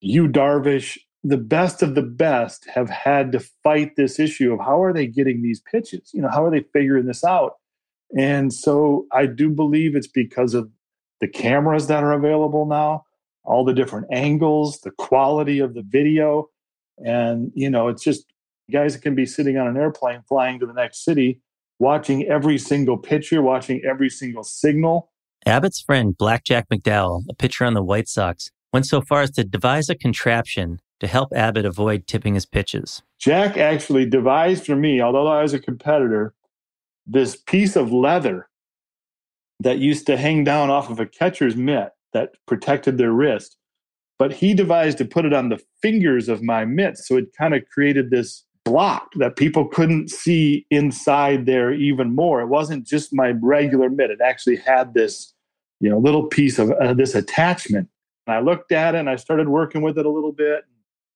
Yu 0.00 0.28
Darvish, 0.28 0.98
the 1.24 1.36
best 1.36 1.82
of 1.82 1.94
the 1.94 2.02
best 2.02 2.68
have 2.74 2.90
had 2.90 3.32
to 3.32 3.40
fight 3.62 3.96
this 3.96 4.18
issue 4.18 4.52
of 4.52 4.60
how 4.60 4.82
are 4.82 4.92
they 4.92 5.06
getting 5.06 5.42
these 5.42 5.60
pitches? 5.60 6.10
You 6.12 6.22
know, 6.22 6.28
how 6.28 6.44
are 6.44 6.50
they 6.50 6.64
figuring 6.72 7.06
this 7.06 7.22
out? 7.24 7.52
And 8.16 8.52
so 8.52 9.06
I 9.12 9.26
do 9.26 9.48
believe 9.48 9.94
it's 9.94 10.08
because 10.08 10.54
of 10.54 10.70
the 11.20 11.28
cameras 11.28 11.86
that 11.86 12.02
are 12.02 12.12
available 12.12 12.66
now, 12.66 13.04
all 13.44 13.64
the 13.64 13.72
different 13.72 14.08
angles, 14.12 14.80
the 14.80 14.90
quality 14.90 15.60
of 15.60 15.74
the 15.74 15.82
video. 15.82 16.48
And, 16.98 17.52
you 17.54 17.70
know, 17.70 17.88
it's 17.88 18.02
just 18.02 18.26
guys 18.70 18.96
can 18.96 19.14
be 19.14 19.26
sitting 19.26 19.56
on 19.56 19.68
an 19.68 19.76
airplane 19.76 20.22
flying 20.28 20.58
to 20.58 20.66
the 20.66 20.72
next 20.72 21.04
city, 21.04 21.40
watching 21.78 22.26
every 22.26 22.58
single 22.58 22.98
picture, 22.98 23.40
watching 23.40 23.80
every 23.88 24.10
single 24.10 24.42
signal. 24.42 25.11
Abbott's 25.44 25.80
friend 25.80 26.16
Blackjack 26.16 26.68
McDowell, 26.68 27.24
a 27.28 27.34
pitcher 27.34 27.64
on 27.64 27.74
the 27.74 27.82
White 27.82 28.08
Sox, 28.08 28.50
went 28.72 28.86
so 28.86 29.00
far 29.00 29.22
as 29.22 29.30
to 29.32 29.44
devise 29.44 29.88
a 29.90 29.94
contraption 29.94 30.80
to 31.00 31.06
help 31.06 31.32
Abbott 31.34 31.64
avoid 31.64 32.06
tipping 32.06 32.34
his 32.34 32.46
pitches. 32.46 33.02
Jack 33.18 33.56
actually 33.56 34.06
devised 34.06 34.66
for 34.66 34.76
me, 34.76 35.00
although 35.00 35.26
I 35.26 35.42
was 35.42 35.52
a 35.52 35.58
competitor, 35.58 36.32
this 37.06 37.34
piece 37.34 37.74
of 37.74 37.92
leather 37.92 38.48
that 39.58 39.78
used 39.78 40.06
to 40.06 40.16
hang 40.16 40.44
down 40.44 40.70
off 40.70 40.90
of 40.90 41.00
a 41.00 41.06
catcher's 41.06 41.56
mitt 41.56 41.90
that 42.12 42.34
protected 42.46 42.98
their 42.98 43.12
wrist. 43.12 43.56
But 44.18 44.32
he 44.32 44.54
devised 44.54 44.98
to 44.98 45.04
put 45.04 45.24
it 45.24 45.32
on 45.32 45.48
the 45.48 45.60
fingers 45.80 46.28
of 46.28 46.42
my 46.42 46.64
mitt. 46.64 46.98
So 46.98 47.16
it 47.16 47.34
kind 47.36 47.54
of 47.54 47.64
created 47.72 48.10
this 48.10 48.44
block 48.64 49.12
that 49.16 49.36
people 49.36 49.66
couldn't 49.66 50.10
see 50.10 50.64
inside 50.70 51.46
there 51.46 51.72
even 51.72 52.14
more. 52.14 52.40
It 52.40 52.46
wasn't 52.46 52.86
just 52.86 53.12
my 53.12 53.34
regular 53.42 53.90
mitt. 53.90 54.10
It 54.10 54.20
actually 54.20 54.56
had 54.56 54.94
this, 54.94 55.31
you 55.82 55.90
know, 55.90 55.98
little 55.98 56.26
piece 56.26 56.58
of 56.58 56.70
uh, 56.70 56.94
this 56.94 57.14
attachment. 57.14 57.88
And 58.26 58.36
I 58.36 58.40
looked 58.40 58.72
at 58.72 58.94
it 58.94 58.98
and 58.98 59.10
I 59.10 59.16
started 59.16 59.48
working 59.48 59.82
with 59.82 59.98
it 59.98 60.06
a 60.06 60.10
little 60.10 60.32
bit. 60.32 60.64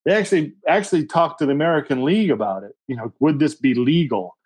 They 0.05 0.13
actually 0.13 0.53
actually 0.69 1.07
talked 1.07 1.39
to 1.39 1.47
the 1.47 1.53
American 1.53 2.05
League 2.05 2.31
about 2.31 2.65
it. 2.65 2.73
You 2.89 2.97
know, 2.97 3.13
would 3.21 3.39
this 3.39 3.55
be 3.55 3.75
legal? 3.75 4.37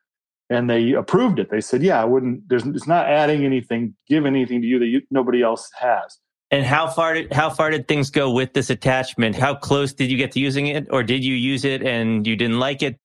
And 0.50 0.68
they 0.68 0.92
approved 0.92 1.38
it. 1.38 1.50
They 1.50 1.61
said, 1.61 1.83
"Yeah, 1.83 2.02
I 2.02 2.04
wouldn't. 2.04 2.48
There's 2.48 2.66
it's 2.66 2.87
not 2.87 3.06
adding 3.06 3.44
anything, 3.44 3.94
give 4.09 4.26
anything 4.26 4.61
to 4.62 4.66
you 4.66 4.78
that 4.80 4.87
you, 4.87 5.02
nobody 5.11 5.42
else 5.42 5.70
has." 5.78 6.18
And 6.50 6.66
how 6.66 6.88
far 6.88 7.14
did 7.14 7.33
how 7.33 7.50
far 7.50 7.70
did 7.70 7.87
things 7.87 8.11
go 8.11 8.30
with 8.30 8.52
this 8.52 8.68
attachment? 8.68 9.37
How 9.37 9.54
close 9.54 9.92
did 9.92 10.11
you 10.11 10.16
get 10.16 10.33
to 10.33 10.40
using 10.40 10.66
it, 10.66 10.88
or 10.90 11.02
did 11.04 11.24
you 11.24 11.35
use 11.35 11.64
it 11.64 11.83
and 11.83 12.26
you 12.26 12.35
didn't 12.37 12.59
like 12.59 12.83
it? 12.83 12.98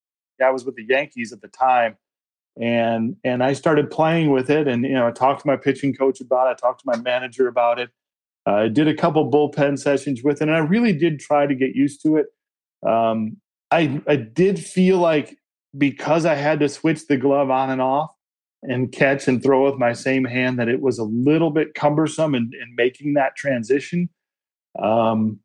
I 0.44 0.50
was 0.50 0.66
with 0.66 0.76
the 0.76 0.86
Yankees 0.90 1.32
at 1.32 1.42
the 1.42 1.48
time, 1.48 1.98
and 2.60 3.16
and 3.24 3.44
I 3.44 3.54
started 3.54 3.92
playing 3.92 4.32
with 4.32 4.50
it, 4.50 4.68
and 4.68 4.84
you 4.84 4.94
know 4.94 5.08
I 5.08 5.12
talked 5.12 5.42
to 5.42 5.48
my 5.48 5.58
pitching 5.58 5.94
coach 5.94 6.22
about 6.22 6.48
it, 6.48 6.52
I 6.52 6.54
talked 6.56 6.82
to 6.82 6.88
my 6.88 6.98
manager 6.98 7.48
about 7.48 7.80
it. 7.80 7.90
Uh, 8.48 8.54
I 8.54 8.68
did 8.68 8.88
a 8.88 8.94
couple 8.94 9.30
bullpen 9.30 9.80
sessions 9.80 10.24
with 10.24 10.42
it, 10.42 10.48
and 10.48 10.56
I 10.56 10.60
really 10.60 10.94
did 10.94 11.20
try 11.20 11.48
to 11.48 11.56
get 11.56 11.76
used 11.76 12.02
to 12.04 12.18
it. 12.18 12.28
Um, 12.88 13.38
I 13.72 14.02
I 14.08 14.16
did 14.16 14.60
feel 14.60 14.98
like 14.98 15.38
because 15.78 16.26
I 16.26 16.36
had 16.36 16.60
to 16.62 16.70
switch 16.70 17.08
the 17.08 17.18
glove 17.18 17.50
on 17.50 17.70
and 17.70 17.82
off, 17.82 18.16
and 18.70 18.92
catch 18.92 19.28
and 19.28 19.42
throw 19.42 19.66
with 19.66 19.80
my 19.80 19.94
same 19.94 20.26
hand 20.26 20.60
that 20.60 20.68
it 20.68 20.82
was 20.82 21.00
a 21.00 21.04
little 21.04 21.52
bit 21.52 21.74
cumbersome 21.74 22.36
in, 22.36 22.52
in 22.62 22.76
making 22.76 23.14
that 23.14 23.36
transition. 23.36 24.10
Um, 24.80 25.40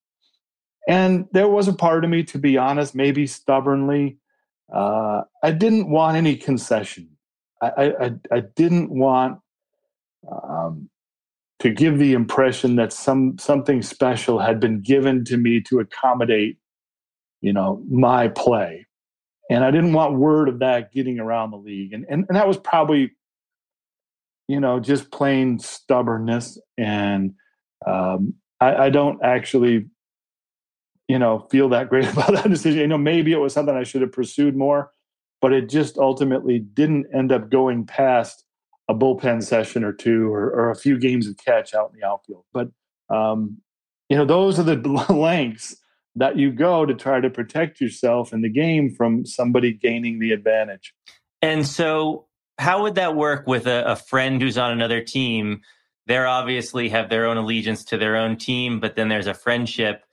and 0.88 1.26
there 1.32 1.48
was 1.48 1.68
a 1.68 1.72
part 1.72 2.04
of 2.04 2.10
me, 2.10 2.24
to 2.24 2.38
be 2.38 2.56
honest, 2.56 2.94
maybe 2.94 3.26
stubbornly, 3.26 4.18
uh, 4.72 5.22
I 5.42 5.52
didn't 5.52 5.90
want 5.90 6.16
any 6.16 6.36
concession. 6.36 7.08
I, 7.62 7.92
I, 8.00 8.10
I 8.32 8.40
didn't 8.56 8.90
want 8.90 9.38
um, 10.30 10.88
to 11.58 11.70
give 11.70 11.98
the 11.98 12.14
impression 12.14 12.76
that 12.76 12.92
some 12.92 13.36
something 13.38 13.82
special 13.82 14.38
had 14.38 14.60
been 14.60 14.80
given 14.80 15.24
to 15.26 15.36
me 15.36 15.60
to 15.62 15.80
accommodate, 15.80 16.56
you 17.42 17.52
know, 17.52 17.82
my 17.88 18.28
play 18.28 18.86
and 19.50 19.64
I 19.64 19.72
didn't 19.72 19.92
want 19.92 20.14
word 20.14 20.48
of 20.48 20.60
that 20.60 20.92
getting 20.92 21.18
around 21.18 21.50
the 21.50 21.56
league. 21.58 21.92
And 21.92 22.06
and, 22.08 22.24
and 22.28 22.36
that 22.36 22.46
was 22.46 22.56
probably, 22.56 23.10
you 24.46 24.60
know, 24.60 24.78
just 24.78 25.10
plain 25.10 25.58
stubbornness. 25.58 26.58
And 26.78 27.34
um, 27.84 28.34
I, 28.60 28.76
I 28.76 28.90
don't 28.90 29.22
actually, 29.24 29.86
you 31.10 31.18
know, 31.18 31.40
feel 31.50 31.68
that 31.70 31.88
great 31.88 32.06
about 32.12 32.32
that 32.34 32.48
decision. 32.48 32.78
You 32.78 32.86
know, 32.86 32.98
maybe 32.98 33.32
it 33.32 33.38
was 33.38 33.52
something 33.52 33.74
I 33.74 33.82
should 33.82 34.02
have 34.02 34.12
pursued 34.12 34.56
more, 34.56 34.92
but 35.40 35.52
it 35.52 35.68
just 35.68 35.98
ultimately 35.98 36.60
didn't 36.60 37.06
end 37.12 37.32
up 37.32 37.50
going 37.50 37.84
past 37.84 38.44
a 38.88 38.94
bullpen 38.94 39.42
session 39.42 39.82
or 39.82 39.92
two 39.92 40.32
or, 40.32 40.50
or 40.50 40.70
a 40.70 40.76
few 40.76 40.98
games 40.98 41.26
of 41.26 41.36
catch 41.36 41.74
out 41.74 41.90
in 41.92 42.00
the 42.00 42.06
outfield. 42.06 42.44
But 42.52 42.68
um, 43.12 43.58
you 44.08 44.16
know, 44.16 44.24
those 44.24 44.60
are 44.60 44.62
the 44.62 44.76
lengths 45.12 45.76
that 46.14 46.36
you 46.36 46.52
go 46.52 46.86
to 46.86 46.94
try 46.94 47.20
to 47.20 47.28
protect 47.28 47.80
yourself 47.80 48.32
in 48.32 48.42
the 48.42 48.48
game 48.48 48.94
from 48.94 49.26
somebody 49.26 49.72
gaining 49.72 50.20
the 50.20 50.30
advantage. 50.30 50.94
And 51.42 51.66
so, 51.66 52.26
how 52.58 52.82
would 52.82 52.94
that 52.96 53.16
work 53.16 53.48
with 53.48 53.66
a, 53.66 53.84
a 53.84 53.96
friend 53.96 54.40
who's 54.40 54.58
on 54.58 54.70
another 54.70 55.02
team? 55.02 55.62
They're 56.06 56.28
obviously 56.28 56.88
have 56.90 57.08
their 57.08 57.26
own 57.26 57.36
allegiance 57.36 57.84
to 57.86 57.98
their 57.98 58.16
own 58.16 58.36
team, 58.36 58.78
but 58.78 58.94
then 58.94 59.08
there's 59.08 59.26
a 59.26 59.34
friendship. 59.34 60.04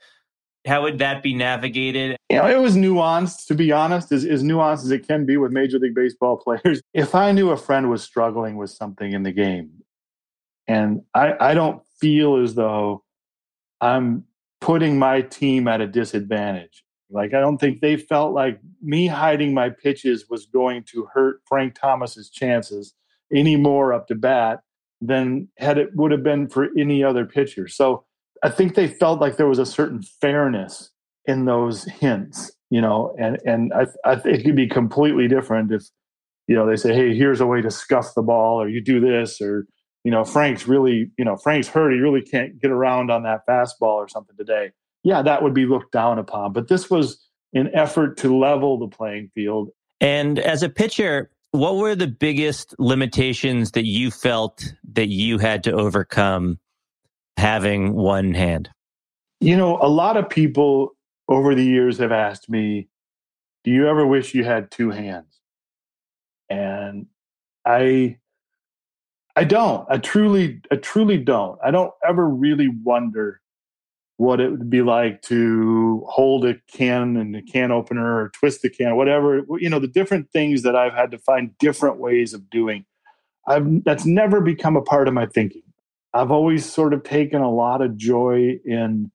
How 0.67 0.83
would 0.83 0.99
that 0.99 1.23
be 1.23 1.33
navigated? 1.33 2.17
You 2.29 2.37
know, 2.37 2.47
it 2.47 2.59
was 2.59 2.75
nuanced, 2.75 3.47
to 3.47 3.55
be 3.55 3.71
honest, 3.71 4.11
as, 4.11 4.25
as 4.25 4.43
nuanced 4.43 4.83
as 4.83 4.91
it 4.91 5.07
can 5.07 5.25
be 5.25 5.37
with 5.37 5.51
Major 5.51 5.79
League 5.79 5.95
Baseball 5.95 6.37
players. 6.43 6.81
If 6.93 7.15
I 7.15 7.31
knew 7.31 7.51
a 7.51 7.57
friend 7.57 7.89
was 7.89 8.03
struggling 8.03 8.57
with 8.57 8.69
something 8.69 9.13
in 9.13 9.23
the 9.23 9.31
game, 9.31 9.71
and 10.67 11.01
I, 11.15 11.33
I 11.39 11.53
don't 11.53 11.81
feel 11.99 12.35
as 12.35 12.55
though 12.55 13.03
I'm 13.79 14.25
putting 14.59 14.99
my 14.99 15.21
team 15.21 15.67
at 15.67 15.81
a 15.81 15.87
disadvantage. 15.87 16.83
Like 17.09 17.33
I 17.33 17.39
don't 17.39 17.57
think 17.57 17.79
they 17.79 17.95
felt 17.95 18.33
like 18.33 18.59
me 18.81 19.07
hiding 19.07 19.53
my 19.53 19.69
pitches 19.69 20.25
was 20.29 20.45
going 20.45 20.83
to 20.91 21.07
hurt 21.13 21.39
Frank 21.45 21.75
Thomas's 21.79 22.29
chances 22.29 22.93
any 23.33 23.55
more 23.55 23.93
up 23.93 24.07
to 24.07 24.15
bat 24.15 24.59
than 24.99 25.47
had 25.57 25.77
it 25.77 25.95
would 25.95 26.11
have 26.11 26.23
been 26.23 26.49
for 26.49 26.67
any 26.77 27.03
other 27.03 27.25
pitcher. 27.25 27.67
So 27.67 28.03
I 28.43 28.49
think 28.49 28.75
they 28.75 28.87
felt 28.87 29.19
like 29.19 29.37
there 29.37 29.47
was 29.47 29.59
a 29.59 29.65
certain 29.65 30.01
fairness 30.21 30.91
in 31.25 31.45
those 31.45 31.83
hints, 31.85 32.51
you 32.69 32.81
know, 32.81 33.15
and 33.19 33.37
and 33.45 33.73
I, 33.73 33.87
I 34.05 34.21
it 34.25 34.43
could 34.43 34.55
be 34.55 34.67
completely 34.67 35.27
different 35.27 35.71
if 35.71 35.83
you 36.47 36.55
know 36.55 36.65
they 36.65 36.75
say, 36.75 36.93
hey, 36.93 37.15
here's 37.15 37.41
a 37.41 37.45
way 37.45 37.61
to 37.61 37.71
scuff 37.71 38.13
the 38.15 38.21
ball, 38.21 38.61
or 38.61 38.67
you 38.69 38.81
do 38.81 38.99
this, 38.99 39.41
or 39.41 39.67
you 40.03 40.11
know, 40.11 40.23
Frank's 40.23 40.67
really, 40.67 41.11
you 41.17 41.25
know, 41.25 41.35
Frank's 41.35 41.67
hurt. 41.67 41.91
He 41.91 41.99
really 41.99 42.21
can't 42.21 42.61
get 42.61 42.71
around 42.71 43.11
on 43.11 43.23
that 43.23 43.41
fastball 43.45 43.95
or 43.95 44.07
something 44.07 44.37
today. 44.37 44.71
Yeah, 45.03 45.21
that 45.21 45.43
would 45.43 45.53
be 45.53 45.65
looked 45.65 45.91
down 45.91 46.17
upon. 46.17 46.53
But 46.53 46.69
this 46.69 46.89
was 46.89 47.21
an 47.53 47.69
effort 47.73 48.17
to 48.19 48.37
level 48.37 48.79
the 48.79 48.87
playing 48.87 49.31
field. 49.35 49.69
And 49.99 50.39
as 50.39 50.63
a 50.63 50.69
pitcher, 50.69 51.29
what 51.51 51.75
were 51.75 51.95
the 51.95 52.07
biggest 52.07 52.73
limitations 52.79 53.71
that 53.71 53.85
you 53.85 54.11
felt 54.11 54.73
that 54.93 55.09
you 55.09 55.39
had 55.39 55.63
to 55.65 55.73
overcome 55.73 56.59
having 57.37 57.93
one 57.93 58.33
hand? 58.33 58.69
You 59.39 59.55
know, 59.55 59.77
a 59.81 59.87
lot 59.87 60.17
of 60.17 60.29
people 60.29 60.95
over 61.29 61.55
the 61.55 61.63
years 61.63 61.99
have 61.99 62.11
asked 62.11 62.49
me, 62.49 62.89
Do 63.63 63.71
you 63.71 63.87
ever 63.87 64.05
wish 64.05 64.33
you 64.33 64.43
had 64.43 64.71
two 64.71 64.89
hands? 64.89 65.39
And 66.49 67.07
I 67.65 68.17
I 69.37 69.43
don't. 69.43 69.85
I 69.87 69.99
truly, 69.99 70.61
I 70.71 70.77
truly 70.77 71.19
don't. 71.19 71.59
I 71.63 71.69
don't 71.69 71.91
ever 72.03 72.27
really 72.27 72.69
wonder 72.83 73.39
what 74.17 74.39
it 74.39 74.49
would 74.49 74.67
be 74.67 74.81
like 74.81 75.21
to 75.23 76.03
hold 76.09 76.43
a 76.43 76.55
can 76.73 77.15
and 77.17 77.35
a 77.35 77.43
can 77.43 77.71
opener 77.71 78.17
or 78.17 78.29
twist 78.29 78.63
the 78.63 78.69
can, 78.71 78.95
whatever. 78.95 79.45
You 79.59 79.69
know, 79.69 79.77
the 79.77 79.87
different 79.87 80.31
things 80.31 80.63
that 80.63 80.75
I've 80.75 80.93
had 80.93 81.11
to 81.11 81.19
find 81.19 81.55
different 81.59 81.99
ways 81.99 82.33
of 82.33 82.49
doing. 82.49 82.85
I've 83.47 83.83
that's 83.83 84.07
never 84.07 84.41
become 84.41 84.75
a 84.75 84.81
part 84.81 85.07
of 85.07 85.13
my 85.13 85.27
thinking. 85.27 85.61
I've 86.17 86.31
always 86.31 86.65
sort 86.65 86.95
of 86.95 87.03
taken 87.03 87.41
a 87.41 87.51
lot 87.51 87.83
of 87.83 87.95
joy 87.95 88.59
in 88.65 89.11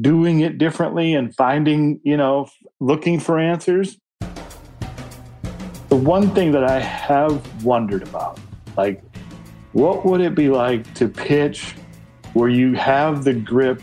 doing 0.00 0.40
it 0.40 0.58
differently 0.58 1.14
and 1.14 1.32
finding, 1.32 2.00
you 2.02 2.16
know, 2.16 2.48
looking 2.80 3.20
for 3.20 3.38
answers. 3.38 3.96
The 5.88 5.94
one 5.96 6.34
thing 6.34 6.50
that 6.50 6.64
I 6.64 6.80
have 6.80 7.64
wondered 7.64 8.02
about, 8.02 8.40
like 8.76 9.04
what 9.72 10.04
would 10.04 10.20
it 10.20 10.34
be 10.34 10.48
like 10.48 10.92
to 10.94 11.06
pitch 11.06 11.76
where 12.32 12.48
you 12.48 12.74
have 12.74 13.22
the 13.22 13.34
grip 13.34 13.80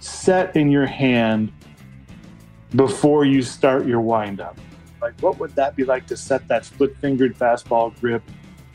set 0.00 0.56
in 0.56 0.72
your 0.72 0.86
hand 0.86 1.52
before 2.74 3.24
you 3.24 3.40
start 3.40 3.86
your 3.86 4.00
windup? 4.00 4.58
Like, 5.00 5.14
what 5.20 5.38
would 5.38 5.54
that 5.54 5.76
be 5.76 5.84
like 5.84 6.08
to 6.08 6.16
set 6.16 6.48
that 6.48 6.64
split 6.64 6.96
fingered 6.96 7.38
fastball 7.38 7.98
grip, 8.00 8.24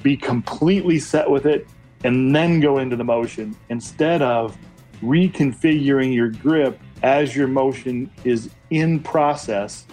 be 0.03 0.15
completely 0.15 0.99
set 0.99 1.29
with 1.29 1.45
it, 1.45 1.67
and 2.03 2.35
then 2.35 2.59
go 2.59 2.77
into 2.77 2.95
the 2.95 3.03
motion 3.03 3.55
instead 3.69 4.21
of 4.21 4.57
reconfiguring 5.01 6.13
your 6.13 6.29
grip 6.29 6.79
as 7.03 7.35
your 7.35 7.47
motion 7.47 8.09
is 8.23 8.49
in 8.69 8.99
process? 8.99 9.85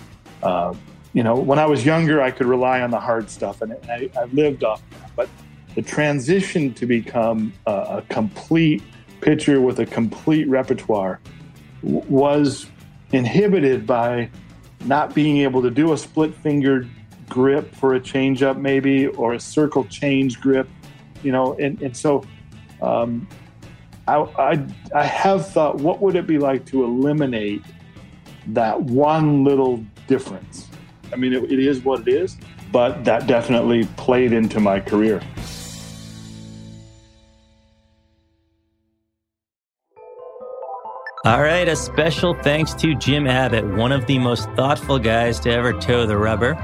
Uh, 0.42 0.74
you 1.12 1.22
know, 1.22 1.34
when 1.34 1.58
I 1.58 1.66
was 1.66 1.84
younger, 1.84 2.20
I 2.20 2.30
could 2.30 2.46
rely 2.46 2.82
on 2.82 2.90
the 2.90 3.00
hard 3.00 3.30
stuff, 3.30 3.62
and 3.62 3.72
I, 3.88 4.10
I 4.18 4.24
lived 4.26 4.64
off 4.64 4.82
that. 4.90 5.10
But 5.16 5.28
the 5.74 5.82
transition 5.82 6.74
to 6.74 6.86
become 6.86 7.52
a, 7.66 7.70
a 7.70 8.04
complete 8.08 8.82
pitcher 9.20 9.60
with 9.60 9.78
a 9.78 9.86
complete 9.86 10.48
repertoire 10.48 11.20
w- 11.82 12.02
was 12.08 12.66
inhibited 13.12 13.86
by 13.86 14.30
not 14.84 15.14
being 15.14 15.38
able 15.38 15.62
to 15.62 15.70
do 15.70 15.92
a 15.92 15.96
split 15.98 16.34
fingered 16.34 16.88
grip 17.28 17.74
for 17.74 17.94
a 17.94 18.00
changeup, 18.00 18.58
maybe, 18.58 19.06
or 19.06 19.34
a 19.34 19.40
circle 19.40 19.84
change 19.86 20.40
grip, 20.40 20.68
you 21.22 21.32
know. 21.32 21.54
And, 21.54 21.80
and 21.82 21.96
so 21.96 22.24
um, 22.82 23.28
I, 24.08 24.16
I, 24.16 24.66
I 24.94 25.04
have 25.04 25.48
thought, 25.48 25.76
what 25.76 26.00
would 26.00 26.16
it 26.16 26.26
be 26.26 26.38
like 26.38 26.64
to 26.66 26.84
eliminate 26.84 27.62
that 28.48 28.80
one 28.82 29.44
little 29.44 29.84
difference? 30.06 30.68
I 31.12 31.16
mean, 31.16 31.32
it, 31.32 31.44
it 31.44 31.58
is 31.58 31.84
what 31.84 32.06
it 32.06 32.08
is, 32.08 32.36
but 32.72 33.04
that 33.04 33.26
definitely 33.26 33.84
played 33.96 34.32
into 34.32 34.60
my 34.60 34.80
career. 34.80 35.20
All 41.24 41.42
right, 41.42 41.66
a 41.66 41.74
special 41.74 42.34
thanks 42.34 42.72
to 42.74 42.94
Jim 42.94 43.26
Abbott, 43.26 43.66
one 43.66 43.90
of 43.90 44.06
the 44.06 44.16
most 44.16 44.48
thoughtful 44.50 45.00
guys 45.00 45.40
to 45.40 45.50
ever 45.50 45.72
toe 45.72 46.06
the 46.06 46.16
rubber. 46.16 46.54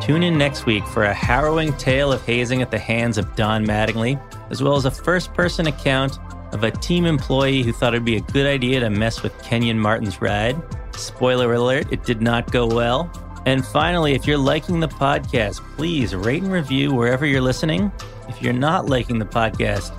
Tune 0.00 0.22
in 0.22 0.36
next 0.36 0.66
week 0.66 0.86
for 0.86 1.04
a 1.04 1.14
harrowing 1.14 1.72
tale 1.74 2.12
of 2.12 2.24
hazing 2.24 2.60
at 2.60 2.70
the 2.70 2.78
hands 2.78 3.16
of 3.16 3.34
Don 3.36 3.66
Mattingly, 3.66 4.20
as 4.50 4.62
well 4.62 4.76
as 4.76 4.84
a 4.84 4.90
first 4.90 5.32
person 5.32 5.66
account 5.66 6.18
of 6.52 6.62
a 6.62 6.70
team 6.70 7.06
employee 7.06 7.62
who 7.62 7.72
thought 7.72 7.94
it'd 7.94 8.04
be 8.04 8.16
a 8.16 8.20
good 8.20 8.46
idea 8.46 8.80
to 8.80 8.90
mess 8.90 9.22
with 9.22 9.36
Kenyon 9.42 9.78
Martin's 9.78 10.20
ride. 10.20 10.60
Spoiler 10.94 11.54
alert, 11.54 11.90
it 11.90 12.04
did 12.04 12.22
not 12.22 12.50
go 12.52 12.66
well. 12.66 13.10
And 13.46 13.64
finally, 13.64 14.14
if 14.14 14.26
you're 14.26 14.38
liking 14.38 14.80
the 14.80 14.88
podcast, 14.88 15.60
please 15.76 16.14
rate 16.14 16.42
and 16.42 16.52
review 16.52 16.94
wherever 16.94 17.26
you're 17.26 17.40
listening. 17.42 17.90
If 18.28 18.40
you're 18.40 18.52
not 18.52 18.86
liking 18.86 19.18
the 19.18 19.26
podcast, 19.26 19.92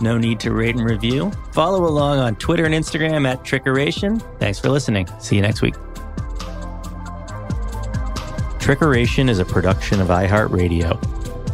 no 0.00 0.18
need 0.18 0.40
to 0.40 0.52
rate 0.52 0.76
and 0.76 0.88
review. 0.88 1.30
Follow 1.52 1.86
along 1.86 2.18
on 2.18 2.36
Twitter 2.36 2.64
and 2.64 2.74
Instagram 2.74 3.26
at 3.26 3.42
Trickeration. 3.44 4.20
Thanks 4.38 4.58
for 4.58 4.68
listening. 4.68 5.08
See 5.20 5.36
you 5.36 5.42
next 5.42 5.62
week. 5.62 5.74
Trickeration 8.62 9.28
is 9.28 9.40
a 9.40 9.44
production 9.44 10.00
of 10.00 10.06
iHeartRadio. 10.06 10.96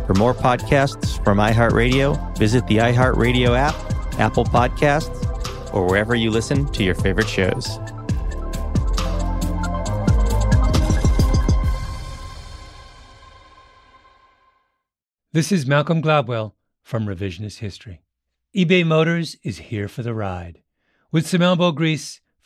For 0.06 0.12
more 0.12 0.34
podcasts 0.34 1.24
from 1.24 1.38
iHeartRadio, 1.38 2.36
visit 2.36 2.66
the 2.66 2.76
iHeartRadio 2.76 3.56
app, 3.56 3.74
Apple 4.20 4.44
Podcasts, 4.44 5.72
or 5.72 5.86
wherever 5.86 6.14
you 6.14 6.30
listen 6.30 6.70
to 6.72 6.84
your 6.84 6.94
favorite 6.94 7.26
shows. 7.26 7.78
This 15.32 15.50
is 15.50 15.64
Malcolm 15.66 16.02
Gladwell 16.02 16.52
from 16.82 17.06
Revisionist 17.06 17.60
History 17.60 18.02
eBay 18.54 18.84
Motors 18.84 19.34
is 19.42 19.56
here 19.56 19.88
for 19.88 20.02
the 20.02 20.12
ride. 20.12 20.60
With 21.10 21.26
some 21.26 21.40
elbow 21.40 21.72
grease, 21.72 22.20